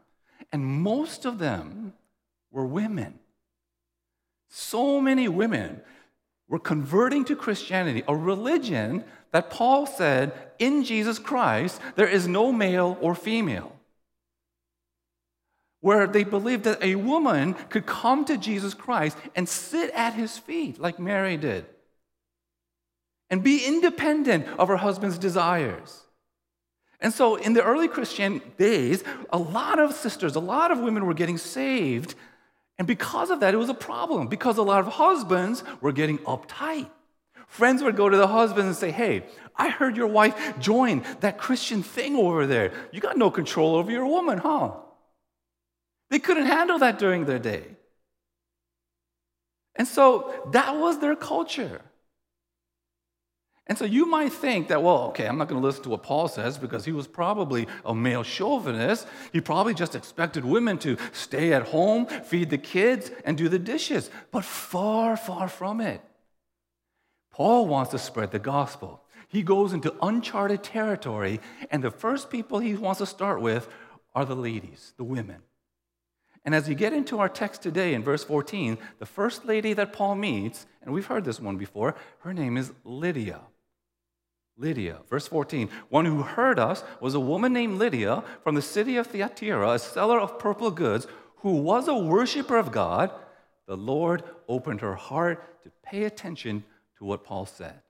and 0.54 0.64
most 0.64 1.26
of 1.26 1.40
them 1.40 1.94
were 2.52 2.66
women. 2.66 3.20
So 4.50 5.02
many 5.02 5.28
women 5.28 5.82
were 6.48 6.60
converting 6.60 7.26
to 7.26 7.36
Christianity, 7.36 8.04
a 8.08 8.16
religion 8.16 9.04
that 9.32 9.50
Paul 9.50 9.88
said 9.88 10.32
in 10.60 10.84
Jesus 10.84 11.18
Christ 11.18 11.82
there 11.96 12.08
is 12.08 12.28
no 12.28 12.52
male 12.54 12.98
or 13.02 13.16
female. 13.16 13.76
Where 15.82 16.06
they 16.06 16.24
believed 16.24 16.64
that 16.66 16.84
a 16.84 16.96
woman 16.96 17.56
could 17.70 17.88
come 17.88 18.24
to 18.26 18.38
Jesus 18.38 18.76
Christ 18.76 19.18
and 19.36 19.50
sit 19.50 19.90
at 19.96 20.14
his 20.14 20.38
feet 20.38 20.80
like 20.80 21.00
Mary 21.00 21.36
did 21.36 21.66
and 23.32 23.44
be 23.44 23.66
independent 23.66 24.48
of 24.60 24.68
her 24.68 24.78
husband's 24.78 25.18
desires. 25.18 26.04
And 27.04 27.14
so, 27.14 27.36
in 27.36 27.54
the 27.54 27.62
early 27.62 27.88
Christian 27.88 28.42
days, 28.58 29.04
a 29.30 29.38
lot 29.38 29.78
of 29.78 29.94
sisters, 29.94 30.36
a 30.36 30.40
lot 30.40 30.72
of 30.72 30.80
women 30.80 31.06
were 31.06 31.14
getting 31.14 31.38
saved 31.38 32.16
and 32.78 32.88
because 32.88 33.30
of 33.30 33.40
that, 33.42 33.54
it 33.54 33.58
was 33.58 33.70
a 33.70 33.74
problem 33.74 34.28
because 34.28 34.58
a 34.58 34.64
lot 34.64 34.80
of 34.80 34.88
husbands 34.88 35.64
were 35.82 35.92
getting 35.92 36.18
uptight. 36.20 36.90
Friends 37.48 37.84
would 37.84 37.96
go 37.96 38.10
to 38.10 38.18
the 38.18 38.28
husband 38.28 38.68
and 38.68 38.76
say, 38.76 38.90
Hey, 38.92 39.24
I 39.56 39.70
heard 39.70 39.96
your 39.96 40.08
wife 40.08 40.60
join 40.60 41.04
that 41.20 41.38
Christian 41.38 41.84
thing 41.84 42.16
over 42.16 42.48
there. 42.48 42.74
You 42.92 43.00
got 43.00 43.18
no 43.18 43.30
control 43.30 43.76
over 43.76 43.92
your 43.92 44.08
woman, 44.08 44.40
huh? 44.40 44.72
They 46.10 46.20
couldn't 46.20 46.48
handle 46.48 46.80
that 46.80 46.98
during 46.98 47.26
their 47.26 47.40
day. 47.40 47.64
And 49.76 49.88
so 49.88 50.50
that 50.52 50.76
was 50.76 51.00
their 51.00 51.16
culture. 51.16 51.82
And 53.68 53.78
so 53.78 53.86
you 53.86 54.06
might 54.06 54.34
think 54.34 54.68
that, 54.68 54.84
well, 54.84 55.04
okay, 55.10 55.26
I'm 55.26 55.38
not 55.38 55.48
going 55.48 55.62
to 55.62 55.66
listen 55.66 55.84
to 55.84 55.90
what 55.90 56.04
Paul 56.04 56.28
says 56.28 56.58
because 56.58 56.84
he 56.84 56.92
was 56.92 57.08
probably 57.08 57.68
a 57.86 57.96
male 57.96 58.24
chauvinist. 58.24 59.08
He 59.32 59.40
probably 59.40 59.74
just 59.74 59.96
expected 59.96 60.44
women 60.44 60.78
to 60.80 60.98
stay 61.14 61.54
at 61.54 61.70
home, 61.70 62.08
feed 62.08 62.50
the 62.50 62.58
kids, 62.58 63.10
and 63.24 63.38
do 63.38 63.48
the 63.48 63.60
dishes. 63.60 64.10
But 64.32 64.44
far, 64.44 65.16
far 65.16 65.48
from 65.48 65.80
it. 65.80 66.02
Paul 67.32 67.68
wants 67.68 67.92
to 67.92 68.00
spread 68.00 68.32
the 68.32 68.40
gospel. 68.40 69.02
He 69.30 69.44
goes 69.44 69.72
into 69.72 69.96
uncharted 70.02 70.62
territory, 70.62 71.40
and 71.72 71.82
the 71.82 71.90
first 71.90 72.30
people 72.30 72.60
he 72.60 72.76
wants 72.76 73.00
to 73.00 73.06
start 73.06 73.42
with 73.42 73.68
are 74.14 74.26
the 74.26 74.36
ladies, 74.36 74.94
the 74.98 75.04
women. 75.06 75.42
And 76.46 76.54
as 76.54 76.68
we 76.68 76.76
get 76.76 76.92
into 76.92 77.20
our 77.20 77.30
text 77.30 77.62
today 77.62 77.94
in 77.94 78.04
verse 78.04 78.26
14, 78.26 78.78
the 79.00 79.06
first 79.06 79.46
lady 79.46 79.72
that 79.74 79.94
Paul 79.94 80.16
meets, 80.16 80.66
and 80.82 80.94
we've 80.94 81.06
heard 81.06 81.24
this 81.24 81.40
one 81.40 81.56
before, 81.56 81.96
her 82.20 82.34
name 82.34 82.58
is 82.58 82.74
Lydia. 82.84 83.40
Lydia. 84.58 85.00
Verse 85.10 85.28
14 85.28 85.70
One 85.90 86.06
who 86.06 86.22
heard 86.22 86.60
us 86.60 86.84
was 87.00 87.14
a 87.14 87.20
woman 87.20 87.54
named 87.54 87.78
Lydia 87.78 88.24
from 88.44 88.56
the 88.56 88.62
city 88.62 88.98
of 88.98 89.08
Thyatira, 89.08 89.72
a 89.72 89.80
seller 89.80 90.20
of 90.20 90.40
purple 90.40 90.72
goods, 90.72 91.08
who 91.38 91.58
was 91.58 91.88
a 91.88 91.96
worshiper 91.96 92.58
of 92.58 92.72
God. 92.72 93.12
The 93.68 93.78
Lord 93.78 94.24
opened 94.48 94.82
her 94.82 94.96
heart 94.96 95.64
to 95.64 95.72
pay 95.84 96.04
attention 96.04 96.64
to 96.98 97.06
what 97.06 97.24
Paul 97.24 97.46
said. 97.46 97.82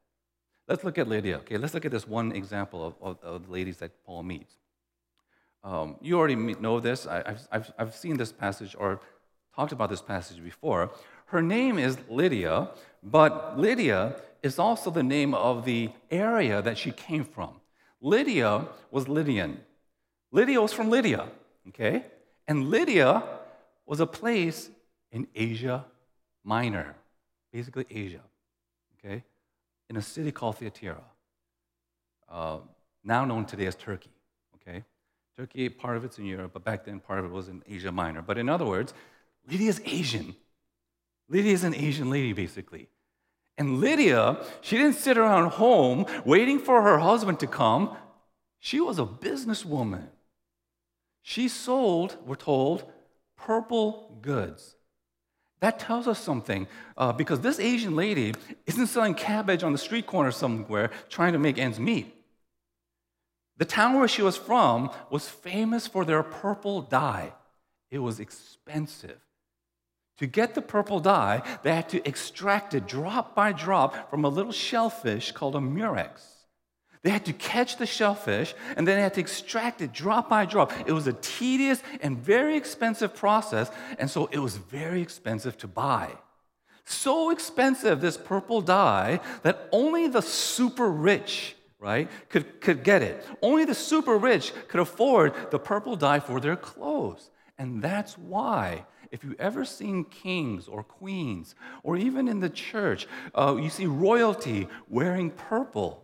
Let's 0.68 0.84
look 0.84 0.98
at 0.98 1.08
Lydia. 1.08 1.38
Okay, 1.38 1.58
let's 1.58 1.74
look 1.74 1.86
at 1.86 1.92
this 1.92 2.08
one 2.08 2.32
example 2.32 2.86
of, 2.86 2.96
of, 3.02 3.18
of 3.22 3.46
the 3.48 3.52
ladies 3.52 3.78
that 3.78 3.92
Paul 4.06 4.24
meets. 4.24 4.54
Um, 5.64 5.98
you 6.02 6.18
already 6.18 6.36
know 6.36 6.80
this. 6.80 7.08
I, 7.08 7.16
have 7.26 7.48
I've, 7.52 7.74
I've 7.78 7.96
seen 7.96 8.18
this 8.18 8.32
passage 8.32 8.76
or 8.78 9.02
talked 9.56 9.72
about 9.72 9.90
this 9.90 10.02
passage 10.02 10.44
before. 10.44 10.92
Her 11.28 11.42
name 11.42 11.78
is 11.80 11.98
Lydia, 12.10 12.70
but 13.02 13.58
Lydia 13.58 14.16
is 14.44 14.60
also 14.60 14.92
the 14.92 15.02
name 15.02 15.34
of 15.34 15.66
the 15.66 15.90
area 16.12 16.62
that 16.62 16.78
she 16.78 16.92
came 16.92 17.24
from. 17.24 17.62
Lydia 18.02 18.68
was 18.92 19.08
Lydian. 19.08 19.62
Lydia 20.32 20.62
was 20.62 20.74
from 20.74 20.90
Lydia, 20.90 21.28
okay? 21.70 22.06
And 22.48 22.70
Lydia 22.70 23.24
was 23.86 24.02
a 24.02 24.06
place 24.06 24.70
in 25.12 25.28
Asia 25.34 25.86
Minor, 26.44 26.96
basically 27.54 27.86
Asia, 27.90 28.20
okay? 28.98 29.24
In 29.90 29.96
a 29.96 30.02
city 30.02 30.32
called 30.32 30.58
Thyatira, 30.58 31.02
uh, 32.30 32.58
now 33.04 33.24
known 33.24 33.46
today 33.46 33.68
as 33.68 33.76
Turkey, 33.76 34.12
okay? 34.56 34.84
Turkey, 35.38 35.70
part 35.70 35.96
of 35.96 36.04
it's 36.04 36.18
in 36.18 36.26
Europe, 36.26 36.52
but 36.54 36.66
back 36.66 36.84
then 36.84 37.00
part 37.00 37.20
of 37.20 37.26
it 37.26 37.32
was 37.32 37.48
in 37.48 37.64
Asia 37.68 37.92
Minor. 37.92 38.22
But 38.22 38.38
in 38.38 38.50
other 38.50 38.66
words, 38.66 38.94
Lydia's 39.50 39.80
Asian. 39.86 40.36
Lydia 41.30 41.54
is 41.54 41.64
an 41.64 41.74
Asian 41.74 42.10
lady, 42.10 42.34
basically. 42.34 42.90
And 43.58 43.80
Lydia, 43.80 44.44
she 44.62 44.78
didn't 44.78 44.96
sit 44.96 45.18
around 45.18 45.52
home 45.52 46.06
waiting 46.26 46.60
for 46.60 46.82
her 46.82 47.00
husband 47.00 47.40
to 47.42 47.48
come. 47.48 47.96
She 48.60 48.80
was 48.80 48.98
a 48.98 49.06
businesswoman. 49.06 50.08
She 51.22 51.48
sold, 51.48 52.18
we're 52.26 52.36
told, 52.36 52.84
purple 53.38 54.18
goods. 54.22 54.76
That 55.60 55.80
tells 55.80 56.08
us 56.08 56.20
something 56.20 56.68
uh, 56.98 57.14
because 57.14 57.40
this 57.40 57.60
Asian 57.60 57.96
lady 57.96 58.34
isn't 58.66 58.88
selling 58.88 59.14
cabbage 59.14 59.64
on 59.64 59.72
the 59.72 59.78
street 59.78 60.06
corner 60.06 60.32
somewhere 60.32 60.92
trying 61.10 61.34
to 61.34 61.40
make 61.40 61.58
ends 61.58 61.80
meet. 61.80 62.14
The 63.58 63.66
town 63.66 63.98
where 63.98 64.08
she 64.08 64.22
was 64.22 64.36
from 64.36 64.90
was 65.10 65.30
famous 65.30 65.88
for 65.88 66.04
their 66.04 66.24
purple 66.24 66.82
dye. 66.82 67.34
It 67.92 68.00
was 68.00 68.20
expensive. 68.20 69.20
To 70.20 70.28
get 70.28 70.54
the 70.54 70.62
purple 70.62 71.00
dye, 71.00 71.42
they 71.64 71.74
had 71.74 71.90
to 71.90 72.08
extract 72.08 72.74
it 72.74 72.88
drop 72.88 73.36
by 73.36 73.52
drop 73.52 74.10
from 74.10 74.26
a 74.26 74.30
little 74.30 74.52
shellfish 74.52 75.32
called 75.32 75.56
a 75.56 75.62
murex. 75.62 76.34
They 77.02 77.10
had 77.10 77.26
to 77.26 77.34
catch 77.34 77.78
the 77.78 77.86
shellfish 77.86 78.54
and 78.78 78.88
then 78.88 78.96
they 78.96 79.02
had 79.02 79.16
to 79.16 79.20
extract 79.22 79.82
it 79.82 79.92
drop 79.92 80.30
by 80.30 80.46
drop. 80.46 80.72
It 80.88 80.94
was 80.94 81.08
a 81.08 81.14
tedious 81.14 81.82
and 82.02 82.18
very 82.18 82.56
expensive 82.56 83.16
process, 83.16 83.70
and 84.00 84.10
so 84.10 84.30
it 84.32 84.40
was 84.40 84.56
very 84.56 85.02
expensive 85.02 85.58
to 85.60 85.68
buy. 85.68 86.12
So 86.86 87.30
expensive, 87.30 88.00
this 88.00 88.18
purple 88.18 88.62
dye, 88.62 89.20
that 89.44 89.68
only 89.72 90.08
the 90.08 90.22
super 90.22 90.90
rich, 90.90 91.56
right, 91.80 92.10
could, 92.30 92.62
could 92.62 92.84
get 92.84 93.02
it. 93.02 93.26
Only 93.42 93.66
the 93.66 93.76
super 93.76 94.18
rich 94.18 94.54
could 94.68 94.80
afford 94.80 95.34
the 95.52 95.60
purple 95.60 95.96
dye 95.96 96.20
for 96.20 96.40
their 96.40 96.56
clothes. 96.56 97.30
And 97.58 97.82
that's 97.82 98.18
why 98.18 98.86
if 99.14 99.24
you've 99.24 99.40
ever 99.40 99.64
seen 99.64 100.06
kings 100.06 100.68
or 100.68 100.82
queens, 100.84 101.54
or 101.84 101.96
even 101.96 102.28
in 102.28 102.40
the 102.40 102.50
church, 102.50 103.08
uh, 103.36 103.56
you 103.62 103.70
see 103.70 103.86
royalty 103.86 104.68
wearing 104.90 105.30
purple 105.30 106.04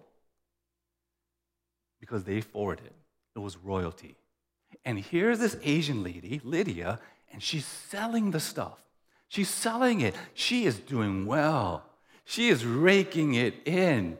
because 1.99 2.23
they 2.23 2.39
forwarded 2.39 2.85
it. 2.85 2.95
It 3.35 3.39
was 3.39 3.57
royalty. 3.57 4.15
And 4.85 4.99
here's 4.99 5.39
this 5.39 5.57
Asian 5.63 6.03
lady, 6.03 6.39
Lydia, 6.43 6.99
and 7.33 7.41
she's 7.41 7.65
selling 7.65 8.29
the 8.29 8.39
stuff. 8.39 8.77
She's 9.27 9.49
selling 9.49 10.01
it. 10.01 10.13
She 10.35 10.65
is 10.65 10.79
doing 10.79 11.25
well. 11.25 11.83
She 12.25 12.49
is 12.49 12.63
raking 12.63 13.33
it 13.33 13.55
in 13.65 14.19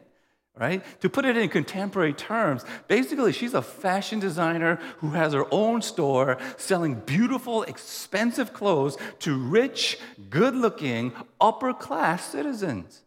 right? 0.58 0.84
To 1.00 1.08
put 1.08 1.24
it 1.24 1.36
in 1.36 1.48
contemporary 1.48 2.12
terms, 2.12 2.64
basically, 2.88 3.32
she's 3.32 3.54
a 3.54 3.62
fashion 3.62 4.20
designer 4.20 4.78
who 4.98 5.10
has 5.10 5.32
her 5.32 5.46
own 5.50 5.82
store 5.82 6.38
selling 6.56 6.96
beautiful, 6.96 7.62
expensive 7.62 8.52
clothes 8.52 8.96
to 9.20 9.36
rich, 9.38 9.98
good 10.28 10.54
looking, 10.54 11.12
upper 11.40 11.72
class 11.72 12.24
citizens. 12.24 13.02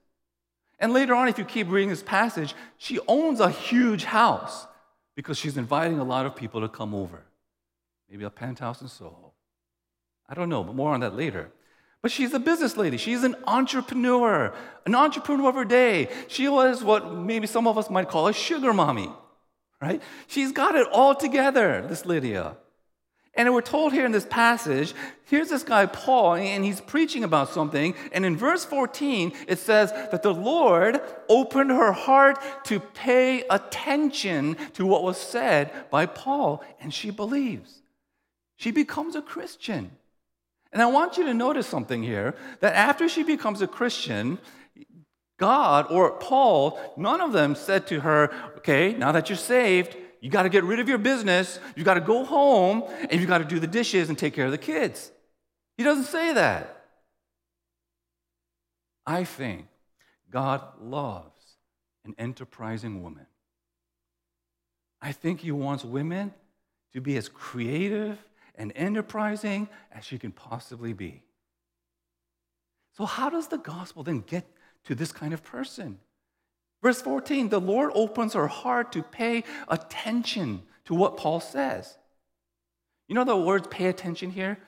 And 0.79 0.93
later 0.93 1.15
on, 1.15 1.27
if 1.27 1.37
you 1.37 1.45
keep 1.45 1.69
reading 1.69 1.89
this 1.89 2.03
passage, 2.03 2.55
she 2.77 2.99
owns 3.07 3.39
a 3.39 3.49
huge 3.49 4.03
house 4.05 4.67
because 5.15 5.37
she's 5.37 5.57
inviting 5.57 5.99
a 5.99 6.03
lot 6.03 6.25
of 6.25 6.35
people 6.35 6.61
to 6.61 6.67
come 6.67 6.95
over. 6.95 7.23
Maybe 8.09 8.23
a 8.23 8.29
penthouse 8.29 8.81
in 8.81 8.87
Soho. 8.87 9.31
I 10.27 10.33
don't 10.33 10.49
know, 10.49 10.63
but 10.63 10.75
more 10.75 10.93
on 10.93 11.01
that 11.01 11.15
later. 11.15 11.51
But 12.03 12.11
she's 12.11 12.33
a 12.33 12.39
business 12.39 12.75
lady. 12.75 12.97
She's 12.97 13.23
an 13.23 13.35
entrepreneur, 13.47 14.53
an 14.85 14.93
entrepreneur 14.93 15.49
of 15.49 15.55
her 15.55 15.65
day. 15.65 16.09
She 16.27 16.49
was 16.49 16.83
what 16.83 17.15
maybe 17.15 17.47
some 17.47 17.65
of 17.65 17.77
us 17.77 17.89
might 17.89 18.09
call 18.09 18.27
a 18.27 18.33
sugar 18.33 18.73
mommy, 18.73 19.09
right? 19.81 20.01
She's 20.27 20.51
got 20.51 20.75
it 20.75 20.85
all 20.91 21.15
together, 21.15 21.83
this 21.87 22.05
Lydia. 22.05 22.57
And 23.35 23.51
we're 23.53 23.61
told 23.61 23.93
here 23.93 24.05
in 24.05 24.11
this 24.11 24.27
passage, 24.29 24.93
here's 25.25 25.49
this 25.49 25.63
guy, 25.63 25.85
Paul, 25.85 26.35
and 26.35 26.63
he's 26.63 26.81
preaching 26.81 27.23
about 27.23 27.49
something. 27.49 27.95
And 28.11 28.25
in 28.25 28.35
verse 28.35 28.65
14, 28.65 29.31
it 29.47 29.57
says 29.57 29.91
that 29.91 30.23
the 30.23 30.33
Lord 30.33 30.99
opened 31.29 31.71
her 31.71 31.93
heart 31.93 32.37
to 32.65 32.81
pay 32.81 33.43
attention 33.49 34.57
to 34.73 34.85
what 34.85 35.03
was 35.03 35.17
said 35.17 35.71
by 35.89 36.05
Paul, 36.05 36.63
and 36.81 36.93
she 36.93 37.11
believes. 37.11 37.81
She 38.57 38.71
becomes 38.71 39.15
a 39.15 39.21
Christian. 39.21 39.91
And 40.73 40.81
I 40.81 40.87
want 40.87 41.17
you 41.17 41.25
to 41.25 41.33
notice 41.33 41.67
something 41.67 42.03
here 42.03 42.35
that 42.59 42.75
after 42.75 43.07
she 43.07 43.23
becomes 43.23 43.61
a 43.61 43.67
Christian, 43.67 44.39
God 45.37 45.91
or 45.91 46.11
Paul, 46.11 46.79
none 46.97 47.21
of 47.21 47.31
them 47.31 47.55
said 47.55 47.85
to 47.87 47.99
her, 48.01 48.33
okay, 48.57 48.93
now 48.93 49.11
that 49.11 49.29
you're 49.29 49.37
saved, 49.37 49.95
you 50.19 50.31
got 50.31 50.43
to 50.43 50.49
get 50.49 50.63
rid 50.63 50.79
of 50.79 50.89
your 50.89 50.97
business, 50.97 51.59
you 51.75 51.83
got 51.83 51.93
to 51.93 52.01
go 52.01 52.25
home, 52.25 52.83
and 53.09 53.21
you 53.21 53.27
got 53.27 53.37
to 53.37 53.45
do 53.45 53.59
the 53.59 53.67
dishes 53.67 54.09
and 54.09 54.17
take 54.17 54.33
care 54.33 54.45
of 54.45 54.51
the 54.51 54.57
kids. 54.57 55.11
He 55.77 55.83
doesn't 55.83 56.05
say 56.05 56.33
that. 56.33 56.85
I 59.05 59.25
think 59.25 59.67
God 60.31 60.61
loves 60.81 61.57
an 62.05 62.15
enterprising 62.17 63.03
woman. 63.03 63.27
I 65.01 65.11
think 65.11 65.41
He 65.41 65.51
wants 65.51 65.83
women 65.83 66.33
to 66.93 67.01
be 67.01 67.17
as 67.17 67.27
creative 67.27 68.17
and 68.55 68.71
enterprising 68.75 69.67
as 69.91 70.05
she 70.05 70.17
can 70.17 70.31
possibly 70.31 70.93
be. 70.93 71.23
So, 72.95 73.05
how 73.05 73.29
does 73.29 73.47
the 73.47 73.57
gospel 73.57 74.03
then 74.03 74.21
get 74.21 74.45
to 74.85 74.95
this 74.95 75.11
kind 75.11 75.33
of 75.33 75.43
person? 75.43 75.99
Verse 76.81 77.01
14 77.01 77.49
the 77.49 77.61
Lord 77.61 77.91
opens 77.95 78.33
her 78.33 78.47
heart 78.47 78.91
to 78.91 79.01
pay 79.01 79.43
attention 79.67 80.63
to 80.85 80.93
what 80.93 81.17
Paul 81.17 81.39
says. 81.39 81.97
You 83.07 83.15
know 83.15 83.23
the 83.23 83.35
words 83.35 83.67
pay 83.67 83.87
attention 83.87 84.31
here? 84.31 84.59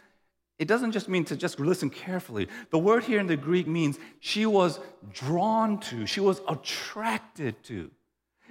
It 0.58 0.68
doesn't 0.68 0.94
just 0.94 1.10
mean 1.10 1.26
to 1.26 1.36
just 1.36 1.60
listen 1.60 1.90
carefully. 1.90 2.48
The 2.70 2.78
word 2.80 3.04
here 3.04 3.20
in 3.20 3.28
the 3.28 3.36
Greek 3.36 3.68
means 3.68 4.00
she 4.22 4.46
was 4.46 4.80
drawn 5.12 5.80
to, 5.82 6.06
she 6.06 6.22
was 6.22 6.42
attracted 6.48 7.62
to. 7.66 7.92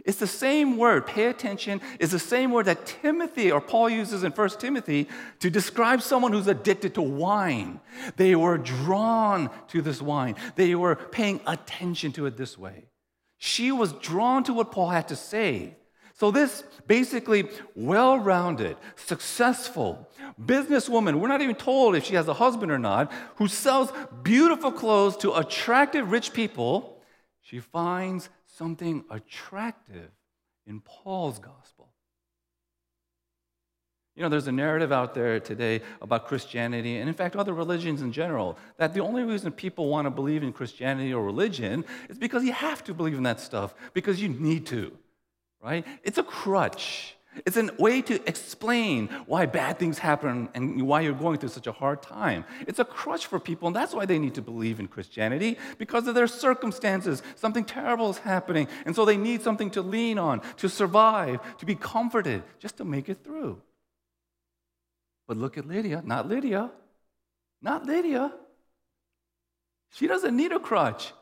It's 0.05 0.19
the 0.19 0.27
same 0.27 0.77
word, 0.77 1.07
pay 1.07 1.27
attention, 1.27 1.81
is 1.99 2.11
the 2.11 2.19
same 2.19 2.51
word 2.51 2.67
that 2.67 2.85
Timothy 2.85 3.51
or 3.51 3.61
Paul 3.61 3.89
uses 3.89 4.23
in 4.23 4.33
1 4.33 4.49
Timothy 4.51 5.09
to 5.41 5.49
describe 5.49 6.03
someone 6.03 6.33
who's 6.33 6.47
addicted 6.47 6.95
to 6.95 7.03
wine. 7.03 7.81
They 8.17 8.37
were 8.37 8.59
drawn 8.59 9.49
to 9.69 9.81
this 9.81 10.03
wine, 10.03 10.37
they 10.57 10.75
were 10.75 10.97
paying 10.97 11.41
attention 11.47 12.13
to 12.13 12.27
it 12.27 12.37
this 12.37 12.59
way. 12.59 12.89
She 13.39 13.73
was 13.73 13.93
drawn 13.95 14.45
to 14.45 14.53
what 14.53 14.73
Paul 14.73 14.91
had 14.91 15.09
to 15.09 15.17
say. 15.17 15.77
So, 16.17 16.31
this 16.31 16.63
basically 16.87 17.49
well 17.75 18.19
rounded, 18.19 18.77
successful 18.95 20.09
businesswoman, 20.41 21.19
we're 21.19 21.29
not 21.29 21.43
even 21.43 21.57
told 21.57 21.97
if 21.97 22.05
she 22.05 22.15
has 22.15 22.29
a 22.29 22.35
husband 22.35 22.71
or 22.71 22.79
not, 22.79 23.11
who 23.37 23.49
sells 23.49 23.93
beautiful 24.23 24.71
clothes 24.71 25.17
to 25.19 25.35
attractive 25.35 26.13
rich 26.13 26.33
people, 26.33 27.03
she 27.43 27.59
finds 27.59 28.29
something 28.57 29.05
attractive 29.11 30.11
in 30.67 30.81
Paul's 30.81 31.39
gospel. 31.39 31.89
You 34.17 34.23
know, 34.23 34.29
there's 34.29 34.47
a 34.47 34.53
narrative 34.53 34.93
out 34.93 35.13
there 35.13 35.41
today 35.41 35.83
about 36.01 36.29
Christianity, 36.29 36.99
and 36.99 37.09
in 37.09 37.15
fact, 37.15 37.35
other 37.35 37.53
religions 37.53 38.01
in 38.01 38.13
general, 38.13 38.57
that 38.77 38.95
the 38.95 39.01
only 39.01 39.25
reason 39.25 39.51
people 39.51 39.89
want 39.89 40.07
to 40.07 40.11
believe 40.11 40.45
in 40.45 40.53
Christianity 40.53 41.13
or 41.13 41.25
religion 41.25 41.85
is 42.09 42.17
because 42.17 42.45
you 42.45 42.53
have 42.53 42.85
to 42.85 42.95
believe 42.95 43.17
in 43.17 43.25
that 43.25 43.41
stuff, 43.41 43.75
because 43.93 44.23
you 44.23 44.29
need 44.29 44.67
to, 44.67 44.97
right? 45.61 45.85
It's 46.05 46.19
a 46.19 46.23
crutch. 46.23 47.17
It's 47.45 47.57
a 47.57 47.69
way 47.79 48.01
to 48.03 48.29
explain 48.29 49.09
why 49.27 49.47
bad 49.47 49.79
things 49.79 49.99
happen 49.99 50.49
and 50.55 50.83
why 50.83 51.01
you're 51.01 51.13
going 51.13 51.39
through 51.39 51.49
such 51.51 51.67
a 51.67 51.73
hard 51.73 52.03
time. 52.03 52.45
It's 52.67 52.79
a 52.79 52.85
crutch 52.85 53.27
for 53.27 53.41
people, 53.41 53.67
and 53.67 53.77
that's 53.77 53.95
why 53.95 54.07
they 54.07 54.19
need 54.19 54.35
to 54.35 54.43
believe 54.43 54.79
in 54.81 54.89
Christianity 54.89 55.59
because 55.79 56.07
of 56.07 56.15
their 56.15 56.27
circumstances. 56.27 57.23
Something 57.35 57.65
terrible 57.65 58.11
is 58.11 58.19
happening, 58.19 58.69
and 58.87 58.95
so 58.95 59.05
they 59.05 59.17
need 59.17 59.43
something 59.43 59.71
to 59.71 59.83
lean 59.83 60.19
on, 60.19 60.43
to 60.59 60.69
survive, 60.69 61.41
to 61.59 61.67
be 61.67 61.75
comforted, 61.75 62.43
just 62.59 62.77
to 62.77 62.85
make 62.85 63.09
it 63.09 63.25
through. 63.25 63.61
But 65.27 65.37
look 65.37 65.59
at 65.59 65.67
Lydia, 65.67 66.03
not 66.05 66.29
Lydia, 66.29 66.71
not 67.63 67.87
Lydia. 67.87 68.33
She 69.93 70.07
doesn't 70.07 70.37
need 70.37 70.53
a 70.53 70.61
crutch. 70.61 71.13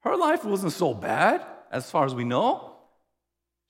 Her 0.00 0.16
life 0.16 0.44
wasn't 0.44 0.72
so 0.72 0.94
bad, 0.94 1.44
as 1.70 1.90
far 1.90 2.06
as 2.06 2.14
we 2.14 2.24
know. 2.24 2.75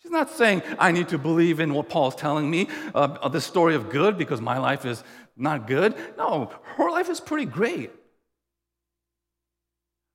She's 0.06 0.12
not 0.12 0.30
saying, 0.30 0.62
I 0.78 0.92
need 0.92 1.08
to 1.08 1.18
believe 1.18 1.58
in 1.58 1.74
what 1.74 1.88
Paul's 1.88 2.14
telling 2.14 2.48
me, 2.48 2.68
uh, 2.94 3.28
the 3.28 3.40
story 3.40 3.74
of 3.74 3.90
good, 3.90 4.16
because 4.16 4.40
my 4.40 4.56
life 4.56 4.84
is 4.84 5.02
not 5.36 5.66
good. 5.66 5.96
No, 6.16 6.52
her 6.76 6.88
life 6.92 7.08
is 7.08 7.18
pretty 7.18 7.46
great. 7.46 7.90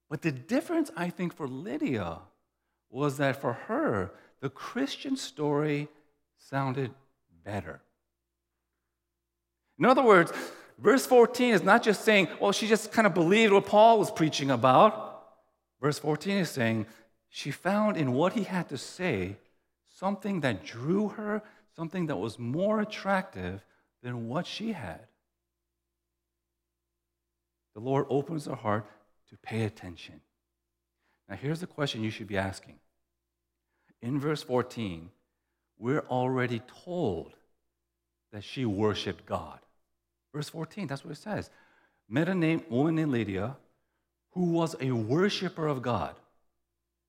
But 0.09 0.21
the 0.21 0.31
difference, 0.31 0.91
I 0.95 1.09
think, 1.09 1.35
for 1.35 1.45
Lydia 1.45 2.19
was 2.89 3.17
that 3.17 3.41
for 3.41 3.51
her, 3.51 4.13
the 4.39 4.49
Christian 4.49 5.17
story 5.17 5.89
sounded 6.37 6.91
better. 7.43 7.81
In 9.77 9.83
other 9.83 10.03
words, 10.03 10.31
verse 10.79 11.05
14 11.05 11.53
is 11.53 11.63
not 11.63 11.83
just 11.83 12.05
saying, 12.05 12.29
well, 12.39 12.53
she 12.53 12.65
just 12.65 12.93
kind 12.93 13.05
of 13.05 13.13
believed 13.13 13.51
what 13.51 13.65
Paul 13.65 13.99
was 13.99 14.09
preaching 14.09 14.51
about. 14.51 15.25
Verse 15.81 15.99
14 15.99 16.37
is 16.37 16.49
saying, 16.49 16.85
she 17.27 17.51
found 17.51 17.97
in 17.97 18.13
what 18.13 18.31
he 18.31 18.43
had 18.43 18.69
to 18.69 18.77
say 18.77 19.35
something 20.01 20.41
that 20.41 20.65
drew 20.65 21.07
her, 21.07 21.41
something 21.75 22.07
that 22.07 22.17
was 22.17 22.37
more 22.37 22.81
attractive 22.81 23.63
than 24.03 24.27
what 24.27 24.45
she 24.45 24.73
had. 24.73 25.07
The 27.75 27.79
Lord 27.79 28.05
opens 28.09 28.47
her 28.47 28.55
heart 28.55 28.85
to 29.29 29.37
pay 29.37 29.63
attention. 29.63 30.19
Now, 31.29 31.37
here's 31.37 31.61
the 31.61 31.67
question 31.67 32.03
you 32.03 32.09
should 32.09 32.27
be 32.27 32.37
asking. 32.37 32.75
In 34.01 34.19
verse 34.19 34.43
14, 34.43 35.09
we're 35.77 36.03
already 36.09 36.61
told 36.83 37.31
that 38.33 38.43
she 38.43 38.65
worshiped 38.65 39.25
God. 39.25 39.59
Verse 40.33 40.49
14, 40.49 40.87
that's 40.87 41.05
what 41.05 41.11
it 41.11 41.21
says. 41.21 41.49
Met 42.09 42.27
a 42.27 42.35
name, 42.35 42.63
woman 42.69 42.95
named 42.95 43.11
Lydia 43.11 43.55
who 44.31 44.45
was 44.45 44.75
a 44.79 44.91
worshiper 44.91 45.67
of 45.67 45.81
God. 45.81 46.15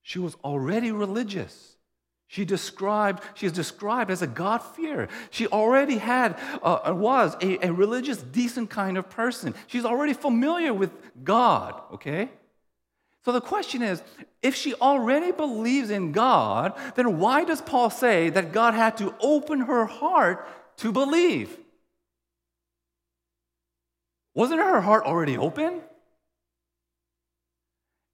She 0.02 0.18
was 0.18 0.34
already 0.44 0.90
religious. 0.92 1.76
She 2.32 2.46
described, 2.46 3.22
she 3.34 3.44
is 3.44 3.52
described 3.52 4.10
as 4.10 4.22
a 4.22 4.26
God-fearer. 4.26 5.08
She 5.30 5.46
already 5.48 5.98
had, 5.98 6.40
uh, 6.62 6.78
uh, 6.88 6.94
was 6.94 7.36
a, 7.42 7.58
a 7.66 7.70
religious, 7.70 8.22
decent 8.22 8.70
kind 8.70 8.96
of 8.96 9.10
person. 9.10 9.54
She's 9.66 9.84
already 9.84 10.14
familiar 10.14 10.72
with 10.72 10.92
God, 11.22 11.78
okay? 11.92 12.30
So 13.22 13.32
the 13.32 13.42
question 13.42 13.82
is 13.82 14.02
if 14.40 14.54
she 14.54 14.72
already 14.76 15.30
believes 15.30 15.90
in 15.90 16.12
God, 16.12 16.72
then 16.94 17.18
why 17.18 17.44
does 17.44 17.60
Paul 17.60 17.90
say 17.90 18.30
that 18.30 18.50
God 18.50 18.72
had 18.72 18.96
to 18.96 19.14
open 19.20 19.60
her 19.60 19.84
heart 19.84 20.48
to 20.78 20.90
believe? 20.90 21.54
Wasn't 24.34 24.58
her 24.58 24.80
heart 24.80 25.04
already 25.04 25.36
open? 25.36 25.82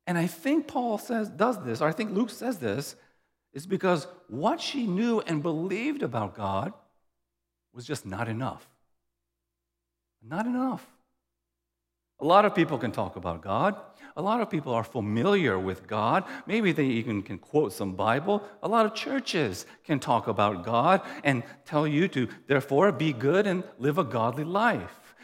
And 0.08 0.18
I 0.18 0.26
think 0.26 0.66
Paul 0.66 0.98
says 0.98 1.28
does 1.28 1.62
this, 1.64 1.80
or 1.80 1.86
I 1.86 1.92
think 1.92 2.10
Luke 2.10 2.30
says 2.30 2.58
this 2.58 2.96
is 3.58 3.66
because 3.66 4.06
what 4.28 4.60
she 4.60 4.86
knew 4.86 5.18
and 5.26 5.42
believed 5.42 6.04
about 6.04 6.36
God 6.36 6.72
was 7.74 7.84
just 7.84 8.06
not 8.06 8.28
enough. 8.28 8.64
Not 10.22 10.46
enough. 10.46 10.86
A 12.20 12.24
lot 12.24 12.44
of 12.44 12.54
people 12.54 12.78
can 12.78 12.92
talk 12.92 13.16
about 13.16 13.42
God. 13.42 13.74
A 14.16 14.22
lot 14.22 14.40
of 14.40 14.48
people 14.48 14.72
are 14.72 14.84
familiar 14.84 15.58
with 15.58 15.88
God. 15.88 16.22
Maybe 16.46 16.70
they 16.70 16.86
even 17.00 17.20
can 17.20 17.38
quote 17.38 17.72
some 17.72 17.94
Bible. 17.94 18.44
A 18.62 18.68
lot 18.68 18.86
of 18.86 18.94
churches 18.94 19.66
can 19.84 19.98
talk 19.98 20.28
about 20.28 20.64
God 20.64 21.00
and 21.24 21.42
tell 21.64 21.86
you 21.86 22.06
to, 22.08 22.28
therefore, 22.46 22.92
be 22.92 23.12
good 23.12 23.48
and 23.48 23.64
live 23.76 23.98
a 23.98 24.04
godly 24.04 24.44
life. 24.44 25.16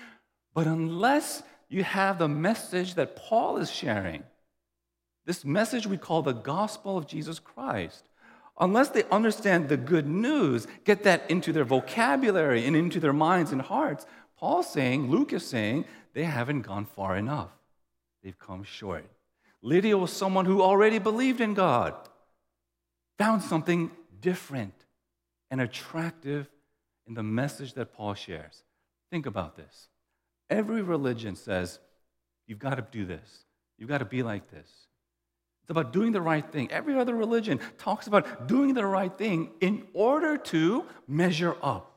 But 0.55 0.67
unless 0.67 1.45
you 1.69 1.85
have 1.85 2.19
the 2.19 2.29
message 2.29 2.95
that 2.95 3.15
Paul 3.15 3.59
is 3.59 3.71
sharing, 3.71 4.25
this 5.25 5.45
message 5.45 5.87
we 5.87 5.99
call 5.99 6.23
the 6.23 6.33
gospel 6.33 6.99
of 6.99 7.07
Jesus 7.07 7.39
Christ, 7.39 8.09
unless 8.59 8.91
they 8.91 9.05
understand 9.11 9.69
the 9.69 9.77
good 9.77 10.07
news, 10.07 10.67
get 10.85 11.03
that 11.05 11.29
into 11.31 11.53
their 11.53 11.65
vocabulary 11.65 12.67
and 12.67 12.77
into 12.77 13.01
their 13.01 13.13
minds 13.13 13.53
and 13.53 13.63
hearts, 13.63 14.07
Paul's 14.37 14.71
saying, 14.71 15.11
Luke 15.11 15.33
is 15.33 15.47
saying, 15.47 15.85
they 16.13 16.25
haven't 16.25 16.63
gone 16.63 16.85
far 16.85 17.17
enough. 17.17 17.51
They've 18.23 18.39
come 18.39 18.65
short. 18.65 19.05
Lydia 19.63 19.97
was 19.97 20.13
someone 20.13 20.45
who 20.45 20.63
already 20.63 20.99
believed 20.99 21.41
in 21.41 21.55
God, 21.55 21.95
found 23.19 23.43
something 23.43 23.91
different 24.21 24.75
and 25.51 25.61
attractive 25.61 26.49
in 27.07 27.15
the 27.15 27.23
message 27.23 27.75
that 27.75 27.93
Paul 27.93 28.15
shares. 28.15 28.63
Think 29.11 29.27
about 29.27 29.57
this. 29.57 29.89
Every 30.51 30.83
religion 30.83 31.37
says, 31.37 31.79
you've 32.47 32.59
got 32.59 32.75
to 32.77 32.87
do 32.91 33.05
this, 33.05 33.45
you've 33.79 33.89
got 33.89 33.99
to 33.99 34.05
be 34.05 34.23
like 34.23 34.51
this. 34.51 34.69
It's 35.65 35.71
about 35.71 35.95
doing 35.95 36.13
the 36.13 36.21
right 36.21 36.45
thing. 36.53 36.71
Every 36.71 36.95
other 36.99 37.15
religion 37.15 37.59
talks 37.79 38.07
about 38.07 38.47
doing 38.47 38.75
the 38.75 38.85
right 38.85 39.11
thing 39.11 39.49
in 39.63 39.87
order 39.95 40.37
to 40.37 40.85
measure 41.09 41.57
up. 41.63 41.91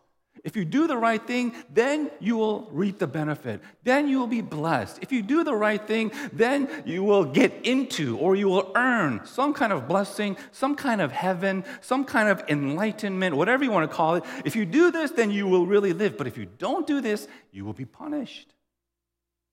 If 0.46 0.56
you 0.56 0.64
do 0.64 0.88
the 0.88 0.96
right 0.96 1.22
thing, 1.22 1.54
then 1.74 2.10
you 2.22 2.38
will 2.38 2.70
reap 2.72 2.98
the 2.98 3.08
benefit. 3.08 3.60
Then 3.84 4.08
you 4.08 4.20
will 4.20 4.28
be 4.28 4.40
blessed. 4.40 5.00
If 5.02 5.12
you 5.12 5.22
do 5.22 5.44
the 5.44 5.54
right 5.54 5.86
thing, 5.86 6.14
then 6.32 6.70
you 6.86 7.04
will 7.04 7.26
get 7.26 7.66
into 7.66 8.18
or 8.20 8.38
you 8.38 8.48
will 8.48 8.72
earn 8.74 9.26
some 9.26 9.54
kind 9.54 9.74
of 9.74 9.86
blessing, 9.86 10.38
some 10.54 10.74
kind 10.78 11.02
of 11.02 11.12
heaven, 11.12 11.66
some 11.82 12.06
kind 12.06 12.30
of 12.30 12.42
enlightenment, 12.48 13.36
whatever 13.36 13.66
you 13.66 13.72
want 13.72 13.92
to 13.92 13.94
call 13.94 14.16
it. 14.16 14.24
If 14.46 14.56
you 14.56 14.66
do 14.66 14.92
this, 14.92 15.12
then 15.12 15.30
you 15.30 15.46
will 15.46 15.66
really 15.66 15.92
live. 15.92 16.18
But 16.18 16.28
if 16.28 16.38
you 16.38 16.46
don't 16.46 16.88
do 16.88 17.02
this, 17.02 17.28
you 17.52 17.66
will 17.66 17.74
be 17.74 17.84
punished. 17.84 18.54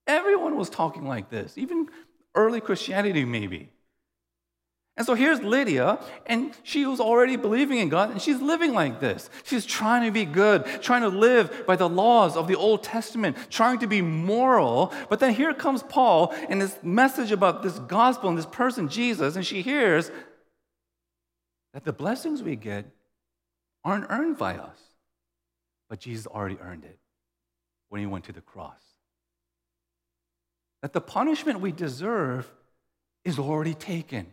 Everyone 0.07 0.57
was 0.57 0.71
talking 0.71 1.05
like 1.05 1.31
this, 1.31 1.59
even 1.59 1.89
early 2.37 2.61
Christianity, 2.61 3.25
maybe. 3.25 3.71
And 4.97 5.05
so 5.05 5.15
here's 5.15 5.43
Lydia, 5.43 5.99
and 6.27 6.55
she 6.63 6.87
was 6.87 7.01
already 7.01 7.35
believing 7.35 7.79
in 7.79 7.89
God, 7.89 8.13
and 8.13 8.23
she's 8.23 8.41
living 8.41 8.73
like 8.73 9.01
this. 9.01 9.29
She's 9.43 9.67
trying 9.67 10.05
to 10.05 10.13
be 10.13 10.25
good, 10.25 10.65
trying 10.83 11.03
to 11.03 11.09
live 11.09 11.67
by 11.67 11.75
the 11.75 11.89
laws 11.89 12.37
of 12.37 12.47
the 12.47 12.55
Old 12.55 12.85
Testament, 12.85 13.37
trying 13.51 13.81
to 13.81 13.89
be 13.89 14.01
moral. 14.01 14.93
But 15.09 15.19
then 15.19 15.35
here 15.35 15.53
comes 15.53 15.83
Paul 15.83 16.33
and 16.49 16.63
this 16.63 16.79
message 16.85 17.33
about 17.33 17.65
this 17.65 17.81
gospel 17.81 18.29
and 18.29 18.39
this 18.39 18.47
person, 18.47 18.89
Jesus, 18.89 19.35
and 19.35 19.45
she 19.45 19.63
hears 19.63 20.13
that 21.73 21.85
the 21.85 21.93
blessings 21.93 22.41
we 22.41 22.55
get 22.55 22.87
aren't 23.83 24.07
earned 24.11 24.39
by 24.39 24.57
us, 24.57 24.79
but 25.89 25.99
Jesus 25.99 26.29
already 26.29 26.59
earned 26.61 26.85
it 26.85 27.01
when 27.89 28.01
he 28.01 28.07
went 28.07 28.27
to 28.27 28.33
the 28.33 28.41
cross. 28.41 28.81
That 30.83 30.93
the 30.93 31.01
punishment 31.01 31.59
we 31.59 31.73
deserve 31.73 32.49
is 33.25 33.41
already 33.41 33.75
taken 33.75 34.29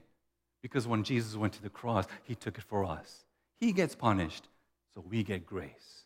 because 0.62 0.88
when 0.88 1.04
Jesus 1.04 1.36
went 1.36 1.54
to 1.54 1.62
the 1.62 1.70
cross, 1.70 2.06
he 2.24 2.36
took 2.36 2.58
it 2.58 2.64
for 2.64 2.86
us. 2.86 3.26
He 3.60 3.72
gets 3.72 3.96
punished, 3.96 4.48
so 4.94 5.04
we 5.08 5.24
get 5.24 5.46
grace. 5.46 6.04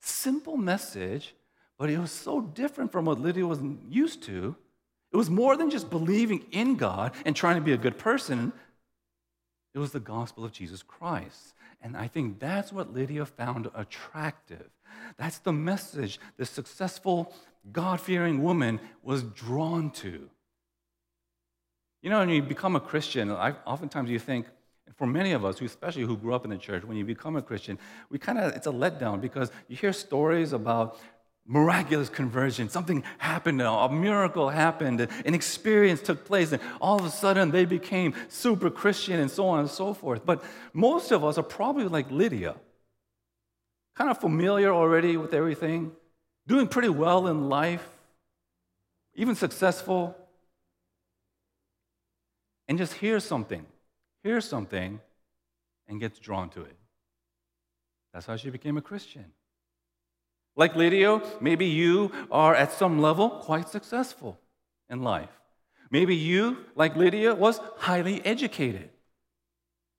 Simple 0.00 0.56
message, 0.56 1.34
but 1.78 1.90
it 1.90 1.98
was 1.98 2.10
so 2.10 2.40
different 2.40 2.92
from 2.92 3.04
what 3.04 3.20
Lydia 3.20 3.46
was 3.46 3.60
used 3.88 4.22
to. 4.24 4.56
It 5.12 5.16
was 5.16 5.30
more 5.30 5.56
than 5.56 5.70
just 5.70 5.90
believing 5.90 6.46
in 6.52 6.76
God 6.76 7.12
and 7.24 7.36
trying 7.36 7.56
to 7.56 7.60
be 7.60 7.72
a 7.72 7.78
good 7.78 7.98
person. 7.98 8.52
It 9.74 9.78
was 9.78 9.92
the 9.92 10.00
gospel 10.00 10.44
of 10.44 10.52
Jesus 10.52 10.82
Christ. 10.82 11.54
And 11.82 11.96
I 11.96 12.06
think 12.06 12.38
that's 12.38 12.72
what 12.72 12.94
Lydia 12.94 13.26
found 13.26 13.70
attractive. 13.74 14.68
That's 15.16 15.38
the 15.38 15.52
message 15.52 16.20
the 16.36 16.46
successful, 16.46 17.34
God 17.72 18.00
fearing 18.00 18.42
woman 18.42 18.80
was 19.02 19.22
drawn 19.22 19.90
to. 19.92 20.30
You 22.02 22.10
know, 22.10 22.18
when 22.18 22.30
you 22.30 22.42
become 22.42 22.74
a 22.74 22.80
Christian, 22.80 23.30
I, 23.30 23.54
oftentimes 23.64 24.10
you 24.10 24.18
think, 24.18 24.46
for 24.96 25.06
many 25.06 25.32
of 25.32 25.44
us, 25.44 25.60
especially 25.60 26.02
who 26.02 26.16
grew 26.16 26.34
up 26.34 26.44
in 26.44 26.50
the 26.50 26.58
church, 26.58 26.84
when 26.84 26.96
you 26.96 27.04
become 27.04 27.36
a 27.36 27.42
Christian, 27.42 27.78
we 28.10 28.18
kind 28.18 28.38
of, 28.38 28.54
it's 28.54 28.66
a 28.66 28.72
letdown 28.72 29.20
because 29.20 29.52
you 29.68 29.76
hear 29.76 29.92
stories 29.92 30.52
about 30.52 30.98
miraculous 31.46 32.08
conversion. 32.08 32.68
Something 32.68 33.04
happened, 33.18 33.62
a 33.62 33.88
miracle 33.88 34.48
happened, 34.48 35.00
an 35.00 35.34
experience 35.34 36.00
took 36.02 36.24
place, 36.24 36.50
and 36.50 36.60
all 36.80 36.98
of 36.98 37.06
a 37.06 37.10
sudden 37.10 37.52
they 37.52 37.64
became 37.64 38.14
super 38.28 38.68
Christian 38.68 39.20
and 39.20 39.30
so 39.30 39.46
on 39.46 39.60
and 39.60 39.70
so 39.70 39.94
forth. 39.94 40.26
But 40.26 40.42
most 40.72 41.12
of 41.12 41.24
us 41.24 41.38
are 41.38 41.44
probably 41.44 41.84
like 41.84 42.10
Lydia, 42.10 42.56
kind 43.94 44.10
of 44.10 44.18
familiar 44.18 44.72
already 44.72 45.16
with 45.16 45.34
everything, 45.34 45.92
doing 46.48 46.66
pretty 46.66 46.88
well 46.88 47.28
in 47.28 47.48
life, 47.48 47.86
even 49.14 49.36
successful 49.36 50.16
and 52.68 52.78
just 52.78 52.94
hears 52.94 53.24
something, 53.24 53.66
hears 54.22 54.44
something, 54.44 55.00
and 55.88 56.00
gets 56.00 56.18
drawn 56.18 56.48
to 56.50 56.62
it. 56.62 56.76
That's 58.12 58.26
how 58.26 58.36
she 58.36 58.50
became 58.50 58.76
a 58.76 58.82
Christian. 58.82 59.32
Like 60.54 60.76
Lydia, 60.76 61.22
maybe 61.40 61.66
you 61.66 62.12
are 62.30 62.54
at 62.54 62.72
some 62.72 63.00
level 63.00 63.30
quite 63.30 63.68
successful 63.68 64.38
in 64.90 65.02
life. 65.02 65.30
Maybe 65.90 66.14
you, 66.14 66.58
like 66.74 66.96
Lydia, 66.96 67.34
was 67.34 67.60
highly 67.78 68.24
educated. 68.24 68.90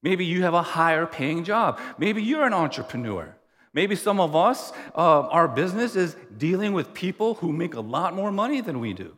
Maybe 0.02 0.26
you 0.26 0.44
have 0.44 0.54
a 0.54 0.62
higher 0.62 1.06
paying 1.06 1.44
job. 1.44 1.80
Maybe 1.98 2.22
you're 2.22 2.46
an 2.46 2.54
entrepreneur. 2.54 3.36
Maybe 3.74 3.96
some 3.96 4.20
of 4.20 4.36
us, 4.36 4.72
uh, 4.96 5.22
our 5.22 5.48
business 5.48 5.96
is 5.96 6.16
dealing 6.38 6.74
with 6.74 6.94
people 6.94 7.36
who 7.36 7.52
make 7.52 7.74
a 7.74 7.80
lot 7.80 8.14
more 8.14 8.32
money 8.32 8.62
than 8.62 8.80
we 8.80 8.94
do. 8.94 9.18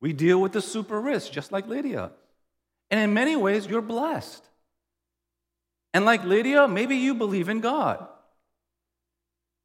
We 0.00 0.12
deal 0.12 0.40
with 0.40 0.52
the 0.52 0.62
super 0.62 1.00
rich, 1.00 1.32
just 1.32 1.50
like 1.50 1.66
Lydia. 1.66 2.12
And 2.92 3.00
in 3.00 3.14
many 3.14 3.34
ways, 3.36 3.66
you're 3.66 3.80
blessed. 3.80 4.44
And 5.94 6.04
like 6.04 6.24
Lydia, 6.24 6.68
maybe 6.68 6.96
you 6.96 7.14
believe 7.14 7.48
in 7.48 7.60
God. 7.60 8.06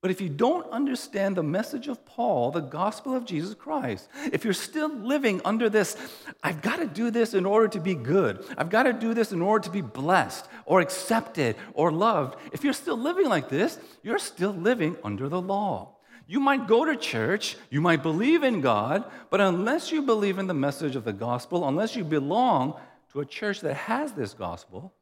But 0.02 0.12
if 0.12 0.22
you 0.22 0.30
don't 0.30 0.70
understand 0.72 1.36
the 1.36 1.44
message 1.44 1.90
of 1.90 2.06
Paul, 2.06 2.52
the 2.52 2.62
gospel 2.62 3.13
of 3.13 3.26
Jesus 3.26 3.54
Christ, 3.54 4.08
if 4.32 4.46
you're 4.46 4.54
still 4.54 4.90
living 4.90 5.42
under 5.44 5.70
this, 5.70 5.98
I've 6.42 6.62
got 6.62 6.78
to 6.78 6.86
do 6.86 7.12
this 7.12 7.34
in 7.34 7.46
order 7.46 7.68
to 7.70 7.82
be 7.82 7.96
good, 7.96 8.46
I've 8.58 8.70
got 8.70 8.84
to 8.84 8.94
do 8.94 9.13
this 9.13 9.34
in 9.34 9.42
order 9.42 9.66
to 9.66 9.72
be 9.72 9.82
blessed 9.82 10.48
or 10.66 10.80
accepted 10.80 11.58
or 11.74 11.92
loved, 11.92 12.40
if 12.54 12.63
you're 12.63 12.72
still 12.72 12.98
living 12.98 13.28
like 13.28 13.50
this, 13.50 13.78
you're 14.04 14.20
still 14.20 14.54
living 14.54 14.96
under 15.04 15.28
the 15.28 15.42
law. 15.42 15.98
You 16.28 16.42
might 16.42 16.68
go 16.68 16.86
to 16.86 16.96
church, 16.96 17.58
you 17.70 17.82
might 17.82 18.04
believe 18.04 18.44
in 18.44 18.62
God, 18.62 19.04
but 19.30 19.42
unless 19.42 19.92
you 19.92 20.02
believe 20.02 20.38
in 20.38 20.48
the 20.48 20.54
message 20.54 20.96
of 20.96 21.06
the 21.06 21.13
gospel, 21.13 21.68
unless 21.68 21.96
you 21.96 22.04
belong, 22.04 22.80
to 23.12 23.20
a 23.20 23.26
church 23.26 23.62
that 23.62 23.74
has 23.74 24.13
this 24.13 24.34
gospel, 24.34 24.93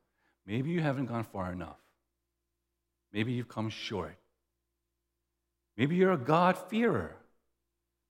maybe 0.46 0.70
you 0.70 0.82
haven't 0.82 1.06
gone 1.06 1.24
far 1.24 1.52
enough. 1.52 1.78
Maybe 3.12 3.32
you've 3.32 3.50
come 3.50 3.70
short. 3.70 4.18
Maybe 5.78 5.96
you're 5.96 6.14
a 6.14 6.18
God-fearer, 6.18 7.16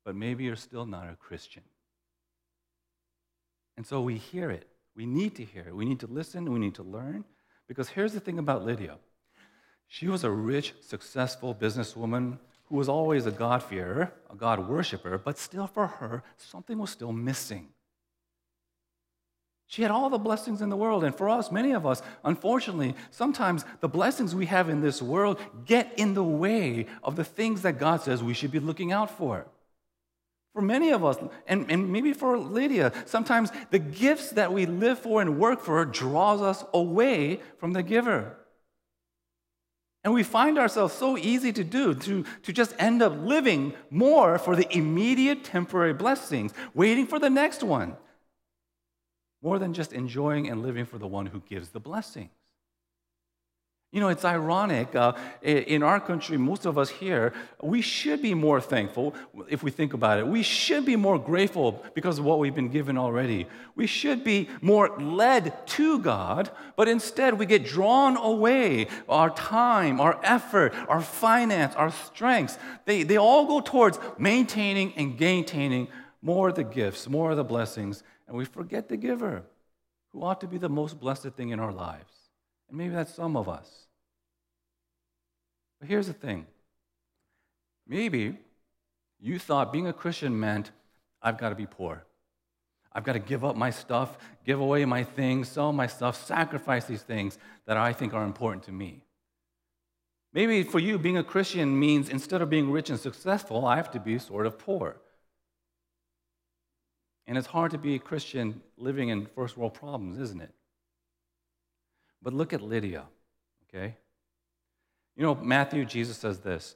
but 0.03 0.15
maybe 0.15 0.43
you're 0.43 0.55
still 0.55 0.86
not 0.86 1.10
a 1.10 1.15
Christian. 1.15 1.63
And 3.77 3.86
so 3.86 4.01
we 4.01 4.17
hear 4.17 4.51
it. 4.51 4.67
We 4.95 5.05
need 5.05 5.36
to 5.36 5.43
hear 5.43 5.65
it. 5.67 5.75
We 5.75 5.86
need 5.86 5.99
to 5.99 6.08
listen. 6.08 6.51
We 6.51 6.60
need 6.60 6.75
to 6.75 6.84
learn. 6.84 7.25
Because 7.67 7.89
here's 7.89 8.13
the 8.13 8.19
thing 8.19 8.39
about 8.39 8.65
Lydia 8.65 8.97
she 9.88 10.08
was 10.08 10.23
a 10.23 10.31
rich, 10.31 10.73
successful 10.81 11.53
businesswoman 11.53 12.39
who 12.65 12.75
was 12.75 12.89
always 12.89 13.25
a 13.25 13.31
God-fearer, 13.31 14.12
a 14.29 14.36
God 14.36 14.67
worshiper, 14.67 15.17
but 15.17 15.38
still 15.38 15.67
for 15.67 15.88
her, 15.88 16.23
something 16.38 16.77
was 16.77 16.89
still 16.89 17.13
missing. 17.13 17.67
She 19.67 19.82
had 19.82 19.91
all 19.91 20.10
the 20.10 20.17
blessings 20.17 20.62
in 20.62 20.69
the 20.69 20.78
world. 20.78 21.04
And 21.04 21.15
for 21.15 21.30
us, 21.30 21.51
many 21.51 21.71
of 21.71 21.86
us, 21.86 22.01
unfortunately, 22.23 22.95
sometimes 23.12 23.65
the 23.80 23.89
blessings 23.89 24.36
we 24.36 24.45
have 24.45 24.69
in 24.69 24.82
this 24.82 25.01
world 25.01 25.39
get 25.65 25.91
in 25.97 26.13
the 26.13 26.23
way 26.23 26.86
of 27.04 27.15
the 27.15 27.23
things 27.23 27.63
that 27.63 27.80
God 27.80 28.01
says 28.01 28.23
we 28.23 28.34
should 28.34 28.51
be 28.51 28.60
looking 28.60 28.91
out 28.91 29.10
for. 29.10 29.47
For 30.54 30.62
many 30.62 30.91
of 30.91 31.04
us, 31.04 31.17
and, 31.47 31.69
and 31.69 31.91
maybe 31.91 32.13
for 32.13 32.38
Lydia, 32.38 32.93
sometimes 33.06 33.51
the 33.71 33.80
gifts 33.80 34.30
that 34.32 34.54
we 34.54 34.65
live 34.65 34.99
for 34.99 35.21
and 35.21 35.38
work 35.38 35.62
for 35.62 35.84
draws 35.84 36.41
us 36.41 36.63
away 36.73 37.41
from 37.58 37.73
the 37.73 37.84
giver. 37.84 38.38
And 40.06 40.13
we 40.13 40.23
find 40.23 40.60
ourselves 40.60 40.93
so 40.93 41.17
easy 41.17 41.51
to 41.51 41.63
do, 41.63 41.95
to, 41.95 42.23
to 42.43 42.54
just 42.54 42.75
end 42.78 43.01
up 43.01 43.17
living 43.19 43.73
more 43.89 44.38
for 44.38 44.56
the 44.56 44.71
immediate 44.73 45.43
temporary 45.43 45.93
blessings, 45.93 46.54
waiting 46.75 47.08
for 47.08 47.17
the 47.17 47.30
next 47.30 47.63
one 47.63 47.97
more 49.45 49.60
than 49.60 49.75
just 49.75 49.93
enjoying 49.93 50.49
and 50.49 50.63
living 50.63 50.86
for 50.86 50.97
the 50.97 51.05
one 51.05 51.27
who 51.27 51.39
gives 51.47 51.69
the 51.69 51.79
blessings. 51.79 52.31
You 53.91 54.01
know, 54.01 54.10
it's 54.10 54.25
ironic. 54.25 54.95
Uh, 54.95 55.13
in 55.43 55.84
our 55.84 55.99
country, 55.99 56.36
most 56.36 56.65
of 56.65 56.79
us 56.79 56.89
here, 56.89 57.31
we 57.62 57.79
should 57.79 58.23
be 58.23 58.34
more 58.34 58.60
thankful 58.60 59.13
if 59.47 59.62
we 59.62 59.69
think 59.69 59.93
about 59.93 60.17
it. 60.17 60.25
We 60.27 60.41
should 60.41 60.84
be 60.84 60.95
more 60.95 61.19
grateful 61.19 61.86
because 61.93 62.17
of 62.17 62.25
what 62.25 62.39
we've 62.39 62.55
been 62.55 62.69
given 62.69 62.97
already. 62.97 63.45
We 63.75 63.86
should 63.86 64.23
be 64.23 64.49
more 64.62 64.89
led 64.99 65.53
to 65.77 65.99
God, 65.99 66.49
but 66.75 66.88
instead 66.88 67.38
we 67.38 67.45
get 67.45 67.63
drawn 67.63 68.17
away. 68.17 68.88
Our 69.08 69.29
time, 69.29 70.01
our 70.01 70.19
effort, 70.23 70.73
our 70.89 71.01
finance, 71.01 71.75
our 71.75 71.91
strengths, 71.91 72.58
they, 72.86 73.03
they 73.03 73.17
all 73.17 73.45
go 73.45 73.62
towards 73.62 73.99
maintaining 74.17 74.91
and 74.95 75.17
gaining 75.17 75.88
more 76.23 76.49
of 76.49 76.55
the 76.55 76.63
gifts, 76.63 77.08
more 77.08 77.29
of 77.29 77.38
the 77.38 77.43
blessings, 77.43 78.01
and 78.27 78.35
we 78.35 78.45
forget 78.45 78.89
the 78.89 78.97
giver, 78.97 79.43
who 80.11 80.23
ought 80.23 80.41
to 80.41 80.47
be 80.47 80.57
the 80.57 80.69
most 80.69 80.99
blessed 80.99 81.31
thing 81.31 81.49
in 81.49 81.59
our 81.59 81.71
lives. 81.71 82.13
And 82.69 82.77
maybe 82.77 82.93
that's 82.93 83.13
some 83.13 83.35
of 83.35 83.47
us. 83.47 83.69
But 85.79 85.89
here's 85.89 86.07
the 86.07 86.13
thing 86.13 86.47
maybe 87.88 88.38
you 89.19 89.39
thought 89.39 89.73
being 89.73 89.88
a 89.88 89.93
Christian 89.93 90.39
meant 90.39 90.71
I've 91.21 91.38
got 91.38 91.49
to 91.49 91.55
be 91.55 91.65
poor. 91.65 92.03
I've 92.93 93.03
got 93.03 93.13
to 93.13 93.19
give 93.19 93.43
up 93.43 93.57
my 93.57 93.71
stuff, 93.71 94.17
give 94.45 94.61
away 94.61 94.85
my 94.85 95.03
things, 95.03 95.49
sell 95.49 95.73
my 95.73 95.88
stuff, 95.88 96.25
sacrifice 96.25 96.85
these 96.85 97.01
things 97.01 97.38
that 97.65 97.75
I 97.75 97.91
think 97.91 98.13
are 98.13 98.23
important 98.23 98.63
to 98.63 98.71
me. 98.71 99.01
Maybe 100.31 100.63
for 100.63 100.79
you, 100.79 100.97
being 100.97 101.17
a 101.17 101.23
Christian 101.23 101.77
means 101.77 102.09
instead 102.09 102.41
of 102.41 102.49
being 102.49 102.71
rich 102.71 102.89
and 102.89 102.99
successful, 102.99 103.65
I 103.65 103.75
have 103.75 103.91
to 103.91 103.99
be 103.99 104.17
sort 104.17 104.45
of 104.45 104.57
poor. 104.57 104.97
And 107.27 107.38
it's 107.38 107.47
hard 107.47 107.71
to 107.71 107.77
be 107.77 107.95
a 107.95 107.99
Christian 107.99 108.61
living 108.77 109.09
in 109.09 109.25
first 109.25 109.57
world 109.57 109.73
problems, 109.73 110.19
isn't 110.19 110.41
it? 110.41 110.53
But 112.21 112.33
look 112.33 112.53
at 112.53 112.61
Lydia, 112.61 113.03
okay? 113.67 113.95
You 115.15 115.23
know, 115.23 115.35
Matthew, 115.35 115.85
Jesus 115.85 116.17
says 116.17 116.39
this 116.39 116.75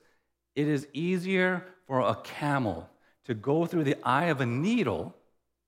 It 0.56 0.68
is 0.68 0.88
easier 0.94 1.66
for 1.88 2.02
a 2.02 2.16
camel 2.24 2.90
to 3.26 3.34
go 3.34 3.66
through 3.66 3.84
the 3.84 3.98
eye 4.04 4.26
of 4.26 4.42
a 4.42 4.46
needle 4.46 5.16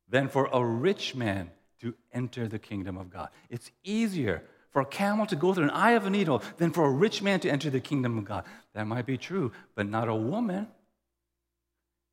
than 0.09 0.27
for 0.27 0.49
a 0.51 0.63
rich 0.63 1.15
man 1.15 1.51
to 1.79 1.93
enter 2.13 2.47
the 2.47 2.59
kingdom 2.59 2.97
of 2.97 3.09
God. 3.09 3.29
It's 3.49 3.71
easier 3.83 4.43
for 4.71 4.81
a 4.81 4.85
camel 4.85 5.25
to 5.25 5.35
go 5.35 5.53
through 5.53 5.65
an 5.65 5.69
eye 5.71 5.91
of 5.91 6.05
a 6.05 6.09
needle 6.09 6.41
than 6.57 6.71
for 6.71 6.85
a 6.85 6.91
rich 6.91 7.21
man 7.21 7.39
to 7.41 7.49
enter 7.49 7.69
the 7.69 7.79
kingdom 7.79 8.17
of 8.17 8.25
God. 8.25 8.45
That 8.73 8.87
might 8.87 9.05
be 9.05 9.17
true, 9.17 9.51
but 9.75 9.87
not 9.87 10.07
a 10.07 10.15
woman. 10.15 10.67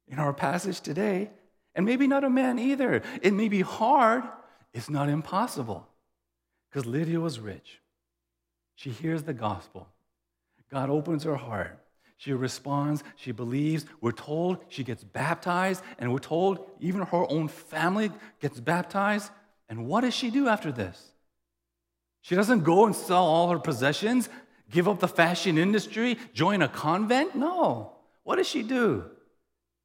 In 0.09 0.19
our 0.19 0.33
passage 0.33 0.81
today, 0.81 1.31
and 1.79 1.87
maybe 1.87 2.09
not 2.09 2.25
a 2.25 2.29
man 2.29 2.59
either. 2.59 3.03
It 3.23 3.33
may 3.33 3.49
be 3.49 3.61
hard, 3.61 4.25
it's 4.75 4.91
not 4.91 5.09
impossible. 5.09 5.87
because 6.69 6.87
Lydia 6.87 7.21
was 7.21 7.39
rich. 7.39 7.79
She 8.75 8.91
hears 8.91 9.23
the 9.23 9.33
gospel. 9.33 9.87
God 10.73 10.91
opens 10.91 11.23
her 11.23 11.37
heart. 11.37 11.79
She 12.17 12.33
responds, 12.33 13.05
she 13.15 13.31
believes. 13.31 13.87
We're 14.01 14.11
told 14.11 14.59
she 14.69 14.83
gets 14.83 15.05
baptized, 15.05 15.85
and 16.01 16.13
we're 16.13 16.19
told 16.19 16.69
even 16.81 17.03
her 17.03 17.31
own 17.31 17.47
family 17.47 18.11
gets 18.41 18.59
baptized. 18.59 19.31
And 19.69 19.87
what 19.87 20.01
does 20.01 20.15
she 20.15 20.31
do 20.31 20.49
after 20.49 20.73
this? 20.73 21.13
She 22.23 22.35
doesn't 22.35 22.65
go 22.65 22.87
and 22.87 22.95
sell 22.95 23.25
all 23.25 23.51
her 23.51 23.59
possessions, 23.61 24.29
give 24.69 24.89
up 24.89 24.99
the 24.99 25.07
fashion 25.07 25.57
industry, 25.57 26.19
join 26.35 26.61
a 26.61 26.69
convent. 26.69 27.37
No. 27.37 27.93
What 28.25 28.37
does 28.37 28.49
she 28.49 28.65
do? 28.65 29.05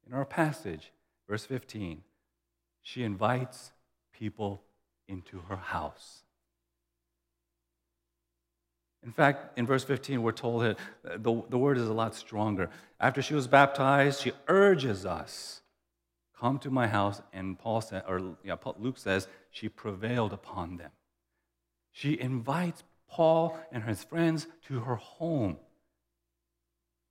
In 0.08 0.12
our 0.12 0.24
passage, 0.24 0.90
verse 1.28 1.44
15, 1.44 2.02
she 2.82 3.02
invites 3.02 3.72
people 4.12 4.62
into 5.08 5.40
her 5.48 5.56
house. 5.56 6.22
In 9.04 9.12
fact, 9.12 9.58
in 9.58 9.66
verse 9.66 9.84
15, 9.84 10.22
we're 10.22 10.32
told 10.32 10.62
that 10.62 10.78
the, 11.02 11.42
the 11.50 11.58
word 11.58 11.76
is 11.76 11.88
a 11.88 11.92
lot 11.92 12.14
stronger. 12.14 12.70
After 12.98 13.20
she 13.20 13.34
was 13.34 13.46
baptized, 13.46 14.22
she 14.22 14.32
urges 14.48 15.04
us, 15.04 15.60
come 16.38 16.58
to 16.60 16.70
my 16.70 16.86
house. 16.86 17.20
And 17.32 17.58
Paul 17.58 17.82
said, 17.82 18.04
or 18.08 18.36
yeah, 18.42 18.56
Luke 18.78 18.96
says, 18.96 19.28
she 19.50 19.68
prevailed 19.68 20.32
upon 20.32 20.78
them. 20.78 20.90
She 21.92 22.18
invites 22.18 22.82
Paul 23.08 23.58
and 23.70 23.84
his 23.84 24.02
friends 24.02 24.46
to 24.68 24.80
her 24.80 24.96
home. 24.96 25.58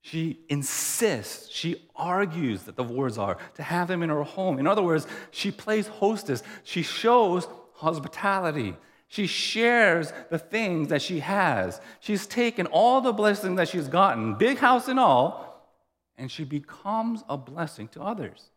She 0.05 0.41
insists, 0.49 1.49
she 1.49 1.81
argues 1.95 2.63
that 2.63 2.75
the 2.75 2.83
words 2.83 3.17
are 3.17 3.37
to 3.55 3.63
have 3.63 3.87
them 3.87 4.03
in 4.03 4.09
her 4.09 4.23
home. 4.23 4.59
In 4.59 4.67
other 4.67 4.83
words, 4.83 5.07
she 5.31 5.49
plays 5.49 5.87
hostess. 5.87 6.43
She 6.63 6.83
shows 6.83 7.47
hospitality. 7.75 8.75
She 9.07 9.27
shares 9.27 10.11
the 10.29 10.37
things 10.37 10.89
that 10.89 11.01
she 11.01 11.21
has. 11.21 11.79
She's 12.01 12.27
taken 12.27 12.65
all 12.67 12.99
the 12.99 13.13
blessings 13.13 13.55
that 13.55 13.69
she's 13.69 13.87
gotten, 13.87 14.35
big 14.35 14.57
house 14.57 14.89
and 14.89 14.99
all, 14.99 15.71
and 16.17 16.29
she 16.29 16.43
becomes 16.43 17.23
a 17.29 17.37
blessing 17.37 17.87
to 17.89 18.01
others. 18.01 18.49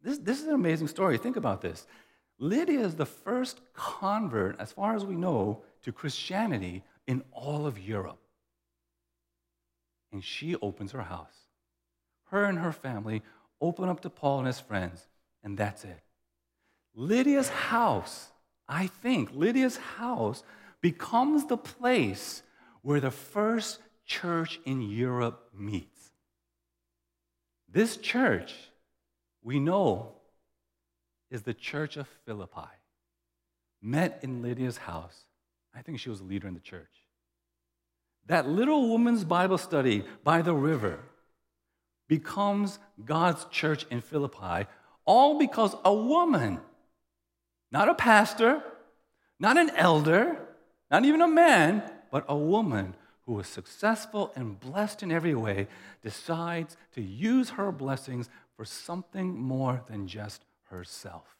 This, 0.00 0.16
this 0.16 0.40
is 0.40 0.46
an 0.46 0.54
amazing 0.54 0.88
story. 0.88 1.18
Think 1.18 1.36
about 1.36 1.60
this. 1.60 1.86
Lydia 2.38 2.80
is 2.80 2.94
the 2.94 3.04
first 3.04 3.60
convert, 3.74 4.58
as 4.58 4.72
far 4.72 4.96
as 4.96 5.04
we 5.04 5.16
know, 5.16 5.64
to 5.82 5.92
Christianity 5.92 6.82
in 7.06 7.22
all 7.30 7.66
of 7.66 7.78
Europe. 7.78 8.18
And 10.12 10.24
she 10.24 10.56
opens 10.56 10.92
her 10.92 11.02
house. 11.02 11.48
Her 12.30 12.44
and 12.44 12.58
her 12.58 12.72
family 12.72 13.22
open 13.60 13.88
up 13.88 14.00
to 14.00 14.10
Paul 14.10 14.38
and 14.38 14.46
his 14.46 14.60
friends, 14.60 15.06
and 15.42 15.56
that's 15.56 15.84
it. 15.84 16.02
Lydia's 16.94 17.48
house, 17.48 18.28
I 18.68 18.86
think, 18.86 19.30
Lydia's 19.32 19.76
house 19.76 20.42
becomes 20.80 21.46
the 21.46 21.56
place 21.56 22.42
where 22.82 23.00
the 23.00 23.10
first 23.10 23.80
church 24.04 24.60
in 24.64 24.80
Europe 24.80 25.50
meets. 25.54 26.10
This 27.68 27.96
church, 27.96 28.54
we 29.42 29.60
know, 29.60 30.12
is 31.30 31.42
the 31.42 31.54
church 31.54 31.96
of 31.96 32.08
Philippi, 32.24 32.70
met 33.82 34.20
in 34.22 34.42
Lydia's 34.42 34.78
house. 34.78 35.24
I 35.74 35.82
think 35.82 36.00
she 36.00 36.08
was 36.08 36.20
a 36.20 36.24
leader 36.24 36.48
in 36.48 36.54
the 36.54 36.60
church. 36.60 37.04
That 38.26 38.48
little 38.48 38.88
woman's 38.88 39.24
Bible 39.24 39.58
study 39.58 40.04
by 40.22 40.42
the 40.42 40.54
river 40.54 41.00
becomes 42.08 42.78
God's 43.04 43.46
church 43.46 43.86
in 43.90 44.00
Philippi, 44.00 44.66
all 45.04 45.38
because 45.38 45.74
a 45.84 45.94
woman 45.94 46.60
not 47.70 47.88
a 47.88 47.94
pastor, 47.94 48.62
not 49.38 49.56
an 49.58 49.70
elder, 49.70 50.38
not 50.90 51.04
even 51.04 51.20
a 51.20 51.28
man, 51.28 51.82
but 52.10 52.24
a 52.28 52.36
woman 52.36 52.94
who 53.26 53.34
was 53.34 53.46
successful 53.46 54.32
and 54.34 54.58
blessed 54.58 55.02
in 55.02 55.12
every 55.12 55.34
way 55.34 55.68
decides 56.02 56.76
to 56.94 57.02
use 57.02 57.50
her 57.50 57.70
blessings 57.70 58.30
for 58.56 58.64
something 58.64 59.38
more 59.38 59.82
than 59.86 60.06
just 60.06 60.44
herself. 60.70 61.36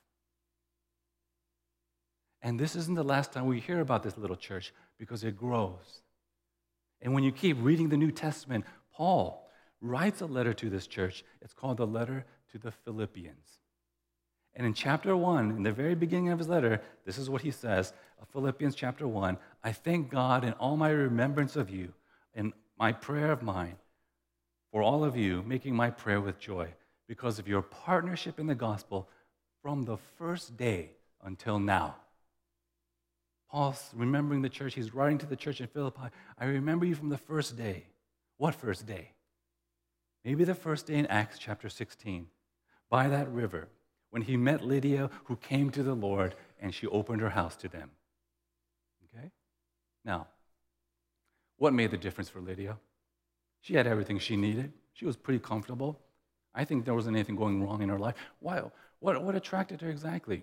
And 2.43 2.61
this 2.61 2.77
isn't 2.77 2.95
the 2.95 3.03
last 3.03 3.33
time 3.33 3.47
we 3.47 3.59
hear 3.59 3.81
about 3.81 4.03
this 4.03 4.19
little 4.19 4.37
church 4.37 4.73
because 4.99 5.25
it 5.25 5.37
grows. 5.37 6.03
And 7.01 7.15
when 7.15 7.25
you 7.25 7.33
keep 7.33 7.57
reading 7.61 7.89
the 7.89 7.97
New 7.97 8.11
Testament, 8.11 8.65
Paul 8.93 9.49
writes 9.81 10.21
a 10.21 10.27
letter 10.27 10.53
to 10.55 10.71
this 10.71 10.87
church. 10.87 11.25
It's 11.41 11.55
called 11.55 11.77
the 11.77 11.87
letter 11.87 12.25
to 12.53 12.59
the 12.59 12.73
Philippians. 12.73 13.61
And 14.55 14.67
in 14.67 14.75
chapter 14.75 15.17
1, 15.17 15.53
in 15.53 15.63
the 15.63 15.73
very 15.73 15.95
beginning 15.95 16.31
of 16.31 16.39
his 16.39 16.49
letter, 16.49 16.83
this 17.05 17.17
is 17.19 17.31
what 17.31 17.43
he 17.43 17.53
says 17.53 17.93
Philippians 18.33 18.75
chapter 18.75 19.07
1 19.07 19.39
I 19.63 19.73
thank 19.73 20.11
God 20.11 20.45
in 20.45 20.53
all 20.55 20.77
my 20.77 20.91
remembrance 20.91 21.57
of 21.57 21.71
you, 21.71 21.93
in 22.35 22.53
my 22.79 22.93
prayer 22.93 23.33
of 23.33 23.43
mine, 23.43 23.77
for 24.73 24.83
all 24.83 25.05
of 25.05 25.17
you, 25.17 25.43
making 25.47 25.75
my 25.75 25.91
prayer 25.91 26.21
with 26.21 26.39
joy, 26.39 26.69
because 27.07 27.39
of 27.39 27.49
your 27.49 27.63
partnership 27.63 28.39
in 28.39 28.47
the 28.47 28.55
gospel 28.55 29.09
from 29.63 29.85
the 29.85 29.97
first 30.19 30.57
day 30.57 30.91
until 31.25 31.59
now. 31.59 31.97
Paul's 33.51 33.91
remembering 33.95 34.43
the 34.43 34.49
church. 34.49 34.75
He's 34.75 34.95
writing 34.95 35.19
to 35.19 35.27
the 35.27 35.37
church 35.37 35.61
in 35.61 35.67
Philippi. 35.69 36.09
I 36.39 36.45
remember 36.45 36.85
you 36.85 36.95
from 36.95 37.09
the 37.09 37.19
first 37.19 37.57
day. 37.57 37.87
What 38.37 38.55
first 38.55 38.87
day? 38.87 39.13
Maybe 40.25 40.45
the 40.45 40.55
first 40.55 40.87
day 40.87 40.95
in 40.95 41.07
Acts 41.07 41.39
chapter 41.39 41.69
16, 41.69 42.27
by 42.91 43.09
that 43.09 43.31
river 43.33 43.69
when 44.11 44.23
he 44.23 44.37
met 44.37 44.65
Lydia, 44.65 45.11
who 45.25 45.37
came 45.37 45.71
to 45.71 45.83
the 45.83 45.95
Lord, 45.95 46.35
and 46.61 46.75
she 46.75 46.87
opened 46.87 47.21
her 47.21 47.31
house 47.31 47.57
to 47.57 47.69
them. 47.69 47.91
Okay? 49.05 49.31
Now, 50.05 50.29
what 51.57 51.75
made 51.75 51.91
the 51.91 51.99
difference 51.99 52.29
for 52.29 52.41
Lydia? 52.41 52.79
She 53.61 53.75
had 53.75 53.87
everything 53.87 54.19
she 54.19 54.37
needed. 54.37 54.73
She 54.93 55.05
was 55.05 55.17
pretty 55.17 55.41
comfortable. 55.41 56.01
I 56.55 56.65
think 56.65 56.85
there 56.85 56.95
wasn't 56.95 57.17
anything 57.17 57.37
going 57.37 57.63
wrong 57.63 57.83
in 57.83 57.89
her 57.89 57.99
life. 57.99 58.15
Why? 58.41 58.63
What, 59.01 59.23
what 59.23 59.35
attracted 59.35 59.81
her 59.83 59.91
exactly? 59.91 60.43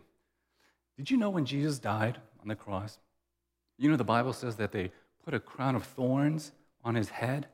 Did 0.98 1.12
you 1.12 1.18
know 1.18 1.30
when 1.30 1.46
Jesus 1.46 1.80
died 1.80 2.20
on 2.42 2.48
the 2.48 2.56
cross? 2.56 3.00
You 3.78 3.90
know, 3.90 3.98
the 3.98 4.04
Bible 4.04 4.34
says 4.34 4.56
that 4.56 4.72
they 4.72 4.92
put 5.24 5.34
a 5.34 5.40
crown 5.40 5.76
of 5.76 5.84
thorns 5.84 6.52
on 6.84 6.96
his 6.96 7.10
head 7.10 7.48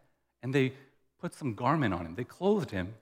and 0.44 0.54
they 0.54 0.74
put 1.20 1.34
some 1.34 1.54
garment 1.54 1.94
on 1.94 2.06
him. 2.06 2.16
They 2.16 2.24
clothed 2.24 2.72
him, 2.72 2.96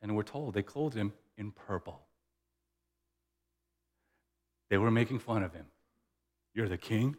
and 0.00 0.14
we're 0.16 0.22
told 0.22 0.54
they 0.54 0.62
clothed 0.62 0.96
him 0.96 1.12
in 1.36 1.50
purple. 1.50 2.00
They 4.70 4.78
were 4.78 4.90
making 4.90 5.18
fun 5.18 5.42
of 5.42 5.52
him. 5.52 5.66
You're 6.54 6.68
the 6.68 6.78
king? 6.78 7.16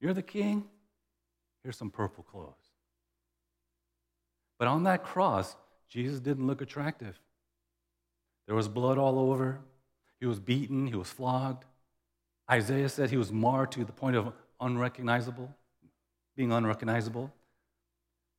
You're 0.00 0.14
the 0.14 0.22
king? 0.22 0.64
Here's 1.62 1.76
some 1.76 1.90
purple 1.90 2.24
clothes. 2.24 2.54
But 4.58 4.68
on 4.68 4.84
that 4.84 5.02
cross, 5.02 5.56
Jesus 5.88 6.20
didn't 6.20 6.46
look 6.46 6.60
attractive. 6.60 7.18
There 8.46 8.54
was 8.54 8.68
blood 8.68 8.98
all 8.98 9.18
over. 9.18 9.60
He 10.20 10.26
was 10.26 10.38
beaten. 10.38 10.86
He 10.86 10.94
was 10.94 11.08
flogged. 11.08 11.64
Isaiah 12.50 12.88
said 12.88 13.10
he 13.10 13.16
was 13.16 13.32
marred 13.32 13.72
to 13.72 13.84
the 13.84 13.92
point 13.92 14.16
of 14.16 14.32
unrecognizable, 14.60 15.54
being 16.36 16.52
unrecognizable. 16.52 17.32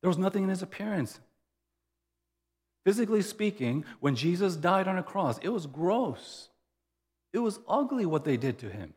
There 0.00 0.08
was 0.08 0.18
nothing 0.18 0.44
in 0.44 0.48
his 0.48 0.62
appearance. 0.62 1.20
Physically 2.84 3.22
speaking, 3.22 3.84
when 4.00 4.16
Jesus 4.16 4.56
died 4.56 4.88
on 4.88 4.98
a 4.98 5.02
cross, 5.02 5.38
it 5.38 5.48
was 5.48 5.66
gross. 5.66 6.48
It 7.32 7.38
was 7.38 7.60
ugly 7.68 8.04
what 8.04 8.24
they 8.24 8.36
did 8.36 8.58
to 8.58 8.68
him. 8.68 8.94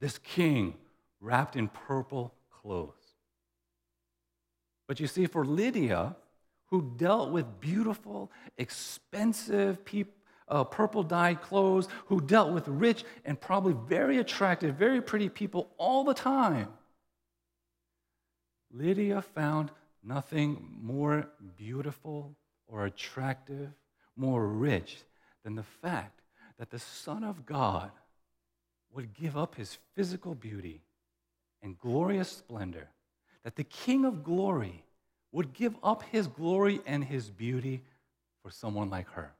This 0.00 0.18
king 0.18 0.74
wrapped 1.20 1.56
in 1.56 1.68
purple 1.68 2.34
clothes. 2.50 2.94
But 4.86 5.00
you 5.00 5.06
see, 5.06 5.26
for 5.26 5.44
Lydia, 5.44 6.16
who 6.66 6.94
dealt 6.96 7.30
with 7.30 7.60
beautiful, 7.60 8.30
expensive 8.58 9.84
people, 9.84 10.12
uh, 10.50 10.64
purple 10.64 11.02
dyed 11.02 11.40
clothes, 11.40 11.88
who 12.06 12.20
dealt 12.20 12.52
with 12.52 12.66
rich 12.68 13.04
and 13.24 13.40
probably 13.40 13.74
very 13.86 14.18
attractive, 14.18 14.74
very 14.74 15.00
pretty 15.00 15.28
people 15.28 15.70
all 15.78 16.04
the 16.04 16.14
time. 16.14 16.68
Lydia 18.72 19.22
found 19.22 19.70
nothing 20.02 20.78
more 20.82 21.28
beautiful 21.56 22.36
or 22.66 22.84
attractive, 22.86 23.70
more 24.16 24.46
rich 24.46 24.98
than 25.44 25.54
the 25.54 25.62
fact 25.62 26.20
that 26.58 26.70
the 26.70 26.78
Son 26.78 27.24
of 27.24 27.46
God 27.46 27.90
would 28.92 29.14
give 29.14 29.36
up 29.36 29.54
his 29.54 29.78
physical 29.94 30.34
beauty 30.34 30.82
and 31.62 31.78
glorious 31.78 32.28
splendor, 32.28 32.88
that 33.44 33.56
the 33.56 33.64
King 33.64 34.04
of 34.04 34.24
glory 34.24 34.84
would 35.32 35.52
give 35.52 35.76
up 35.82 36.02
his 36.10 36.26
glory 36.26 36.80
and 36.86 37.04
his 37.04 37.30
beauty 37.30 37.82
for 38.42 38.50
someone 38.50 38.90
like 38.90 39.08
her. 39.10 39.32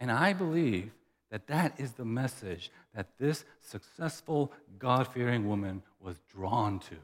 And 0.00 0.10
I 0.10 0.32
believe 0.32 0.90
that 1.30 1.46
that 1.48 1.78
is 1.78 1.92
the 1.92 2.04
message 2.04 2.70
that 2.94 3.18
this 3.18 3.44
successful, 3.60 4.52
God 4.78 5.08
fearing 5.08 5.46
woman 5.46 5.82
was 6.00 6.16
drawn 6.32 6.78
to. 6.80 6.96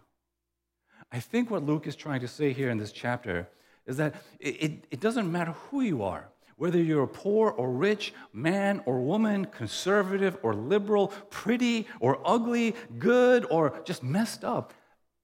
I 1.13 1.21
think 1.21 1.51
what 1.51 1.65
Luke 1.65 1.87
is 1.87 1.97
trying 1.97 2.21
to 2.21 2.29
say 2.29 2.53
here 2.53 2.71
in 2.71 2.79
this 2.79 2.93
chapter 2.93 3.49
is 3.87 3.97
that 3.99 4.15
it, 4.41 4.63
it, 4.63 4.85
it, 4.91 5.01
doesn't 5.01 5.31
matter 5.31 5.53
who 5.53 5.83
you 5.83 6.03
are, 6.03 6.29
Whether 6.57 6.81
you're 6.81 7.03
a 7.03 7.09
poor 7.09 7.51
or 7.51 7.71
rich, 7.71 8.15
man 8.33 8.83
or 8.87 9.01
woman, 9.01 9.45
conservative 9.45 10.39
or 10.43 10.55
liberal, 10.55 11.09
pretty 11.31 11.87
or 12.01 12.21
ugly, 12.25 12.75
good 12.99 13.47
or 13.51 13.79
just 13.85 14.03
messed 14.03 14.45
up, 14.45 14.73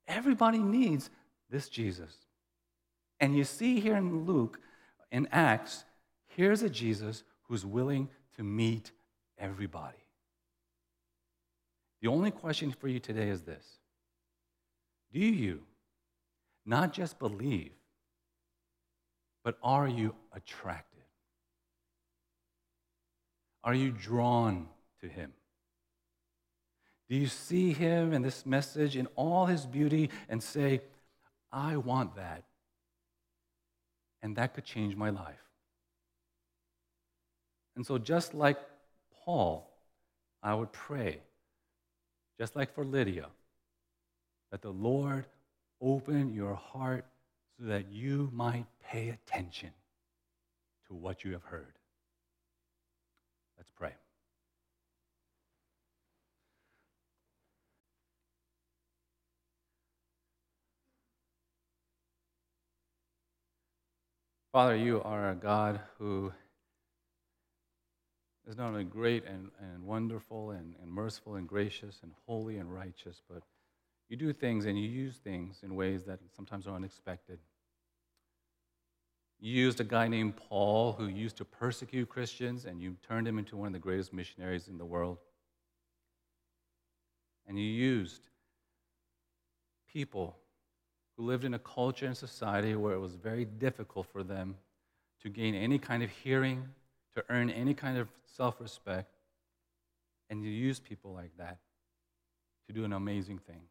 everybody 0.06 0.58
needs 0.58 1.08
this 1.48 1.68
Jesus. 1.68 2.14
And 3.18 3.36
you 3.36 3.44
see 3.44 3.80
here 3.80 3.96
in 3.96 4.26
Luke, 4.26 4.60
in 5.10 5.28
Acts, 5.32 5.84
here's 6.26 6.62
a 6.62 6.70
Jesus 6.70 7.22
who's 7.50 7.66
willing 7.66 8.08
to 8.36 8.44
meet 8.44 8.92
everybody. 9.36 9.98
The 12.00 12.06
only 12.08 12.30
question 12.30 12.70
for 12.70 12.86
you 12.86 13.00
today 13.00 13.28
is 13.28 13.42
this 13.42 13.66
Do 15.12 15.18
you 15.18 15.62
not 16.64 16.92
just 16.92 17.18
believe, 17.18 17.72
but 19.42 19.58
are 19.64 19.88
you 19.88 20.14
attracted? 20.32 20.86
Are 23.64 23.74
you 23.74 23.90
drawn 23.90 24.68
to 25.00 25.08
him? 25.08 25.32
Do 27.08 27.16
you 27.16 27.26
see 27.26 27.72
him 27.72 28.12
and 28.12 28.24
this 28.24 28.46
message 28.46 28.96
in 28.96 29.08
all 29.16 29.46
his 29.46 29.66
beauty 29.66 30.10
and 30.28 30.40
say, 30.40 30.82
I 31.52 31.76
want 31.78 32.14
that? 32.14 32.44
And 34.22 34.36
that 34.36 34.54
could 34.54 34.64
change 34.64 34.94
my 34.94 35.10
life. 35.10 35.49
And 37.80 37.86
so, 37.86 37.96
just 37.96 38.34
like 38.34 38.58
Paul, 39.24 39.66
I 40.42 40.52
would 40.52 40.70
pray, 40.70 41.22
just 42.38 42.54
like 42.54 42.74
for 42.74 42.84
Lydia, 42.84 43.28
that 44.50 44.60
the 44.60 44.68
Lord 44.70 45.24
open 45.80 46.34
your 46.34 46.56
heart 46.56 47.06
so 47.58 47.64
that 47.68 47.90
you 47.90 48.28
might 48.34 48.66
pay 48.86 49.08
attention 49.08 49.70
to 50.88 50.94
what 50.94 51.24
you 51.24 51.32
have 51.32 51.42
heard. 51.44 51.72
Let's 53.56 53.70
pray. 53.70 53.94
Father, 64.52 64.76
you 64.76 65.00
are 65.02 65.30
a 65.30 65.34
God 65.34 65.80
who 65.96 66.30
is 68.48 68.56
not 68.56 68.68
only 68.68 68.84
great 68.84 69.24
and, 69.24 69.50
and 69.60 69.82
wonderful 69.84 70.50
and, 70.50 70.74
and 70.82 70.90
merciful 70.90 71.36
and 71.36 71.48
gracious 71.48 72.00
and 72.02 72.12
holy 72.26 72.58
and 72.58 72.72
righteous, 72.72 73.22
but 73.28 73.42
you 74.08 74.16
do 74.16 74.32
things 74.32 74.66
and 74.66 74.78
you 74.78 74.88
use 74.88 75.18
things 75.18 75.60
in 75.62 75.74
ways 75.74 76.04
that 76.04 76.18
sometimes 76.34 76.66
are 76.66 76.74
unexpected. 76.74 77.38
You 79.38 79.52
used 79.52 79.80
a 79.80 79.84
guy 79.84 80.08
named 80.08 80.36
Paul 80.36 80.92
who 80.92 81.06
used 81.06 81.36
to 81.38 81.44
persecute 81.44 82.08
Christians, 82.08 82.66
and 82.66 82.82
you 82.82 82.96
turned 83.06 83.26
him 83.26 83.38
into 83.38 83.56
one 83.56 83.68
of 83.68 83.72
the 83.72 83.78
greatest 83.78 84.12
missionaries 84.12 84.68
in 84.68 84.76
the 84.76 84.84
world. 84.84 85.18
And 87.46 87.58
you 87.58 87.64
used 87.64 88.28
people 89.90 90.36
who 91.16 91.24
lived 91.24 91.44
in 91.44 91.54
a 91.54 91.58
culture 91.58 92.06
and 92.06 92.16
society 92.16 92.74
where 92.74 92.94
it 92.94 93.00
was 93.00 93.14
very 93.14 93.44
difficult 93.44 94.06
for 94.12 94.22
them 94.22 94.56
to 95.22 95.28
gain 95.30 95.54
any 95.54 95.78
kind 95.78 96.02
of 96.02 96.10
hearing, 96.10 96.68
to 97.20 97.32
earn 97.32 97.50
any 97.50 97.74
kind 97.74 97.98
of 97.98 98.08
self 98.36 98.60
respect. 98.60 99.14
And 100.28 100.44
you 100.44 100.50
use 100.50 100.78
people 100.78 101.12
like 101.12 101.36
that 101.38 101.58
to 102.66 102.72
do 102.72 102.84
an 102.84 102.92
amazing 102.92 103.38
thing. 103.38 103.62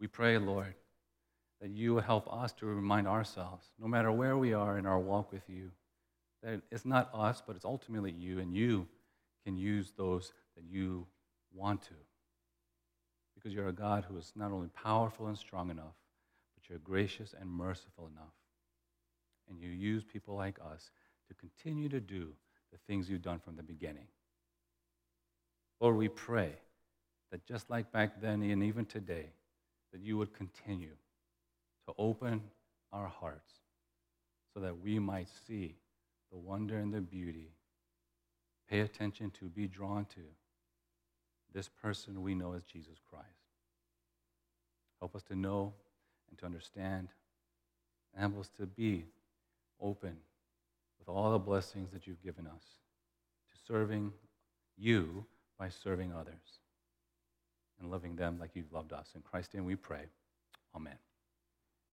We 0.00 0.08
pray, 0.08 0.38
Lord, 0.38 0.74
that 1.60 1.70
you 1.70 1.94
would 1.94 2.04
help 2.04 2.30
us 2.32 2.52
to 2.54 2.66
remind 2.66 3.06
ourselves, 3.06 3.66
no 3.80 3.86
matter 3.86 4.10
where 4.10 4.36
we 4.36 4.52
are 4.52 4.76
in 4.76 4.86
our 4.86 4.98
walk 4.98 5.32
with 5.32 5.48
you, 5.48 5.70
that 6.42 6.60
it's 6.70 6.84
not 6.84 7.10
us, 7.14 7.42
but 7.46 7.56
it's 7.56 7.64
ultimately 7.64 8.10
you, 8.10 8.40
and 8.40 8.54
you 8.54 8.86
can 9.46 9.56
use 9.56 9.92
those 9.96 10.32
that 10.56 10.64
you 10.68 11.06
want 11.54 11.80
to. 11.82 11.94
Because 13.34 13.54
you're 13.54 13.68
a 13.68 13.72
God 13.72 14.04
who 14.08 14.18
is 14.18 14.32
not 14.34 14.50
only 14.50 14.68
powerful 14.68 15.28
and 15.28 15.38
strong 15.38 15.70
enough, 15.70 15.94
but 16.54 16.68
you're 16.68 16.78
gracious 16.80 17.34
and 17.40 17.48
merciful 17.48 18.08
enough. 18.08 18.34
And 19.48 19.60
you 19.60 19.68
use 19.68 20.02
people 20.04 20.34
like 20.34 20.58
us 20.60 20.90
to 21.28 21.34
continue 21.34 21.88
to 21.88 22.00
do 22.00 22.28
the 22.72 22.78
things 22.86 23.08
you've 23.08 23.22
done 23.22 23.38
from 23.38 23.56
the 23.56 23.62
beginning. 23.62 24.06
Lord, 25.80 25.96
we 25.96 26.08
pray 26.08 26.52
that 27.30 27.44
just 27.46 27.70
like 27.70 27.92
back 27.92 28.20
then 28.20 28.42
and 28.42 28.62
even 28.62 28.86
today, 28.86 29.26
that 29.92 30.00
you 30.00 30.16
would 30.16 30.32
continue 30.32 30.96
to 31.86 31.94
open 31.98 32.42
our 32.92 33.06
hearts 33.06 33.52
so 34.52 34.60
that 34.60 34.80
we 34.80 34.98
might 34.98 35.28
see 35.46 35.76
the 36.30 36.38
wonder 36.38 36.78
and 36.78 36.92
the 36.92 37.00
beauty, 37.00 37.50
pay 38.68 38.80
attention 38.80 39.30
to, 39.38 39.46
be 39.46 39.66
drawn 39.66 40.04
to 40.06 40.20
this 41.52 41.68
person 41.68 42.22
we 42.22 42.34
know 42.34 42.54
as 42.54 42.64
Jesus 42.64 42.98
Christ. 43.08 43.26
Help 45.00 45.14
us 45.14 45.22
to 45.24 45.36
know 45.36 45.74
and 46.30 46.38
to 46.38 46.46
understand, 46.46 47.08
and 48.14 48.32
help 48.32 48.40
us 48.40 48.50
to 48.56 48.66
be 48.66 49.04
open 49.80 50.16
with 50.98 51.08
all 51.08 51.32
the 51.32 51.38
blessings 51.38 51.90
that 51.92 52.06
you've 52.06 52.22
given 52.22 52.46
us 52.46 52.62
to 53.50 53.72
serving 53.72 54.12
you 54.76 55.24
by 55.58 55.68
serving 55.68 56.12
others 56.12 56.60
and 57.80 57.90
loving 57.90 58.16
them 58.16 58.38
like 58.38 58.50
you've 58.54 58.72
loved 58.72 58.92
us. 58.92 59.08
In 59.14 59.22
Christ's 59.22 59.54
name 59.54 59.64
we 59.64 59.76
pray. 59.76 60.04
Amen. 60.74 60.96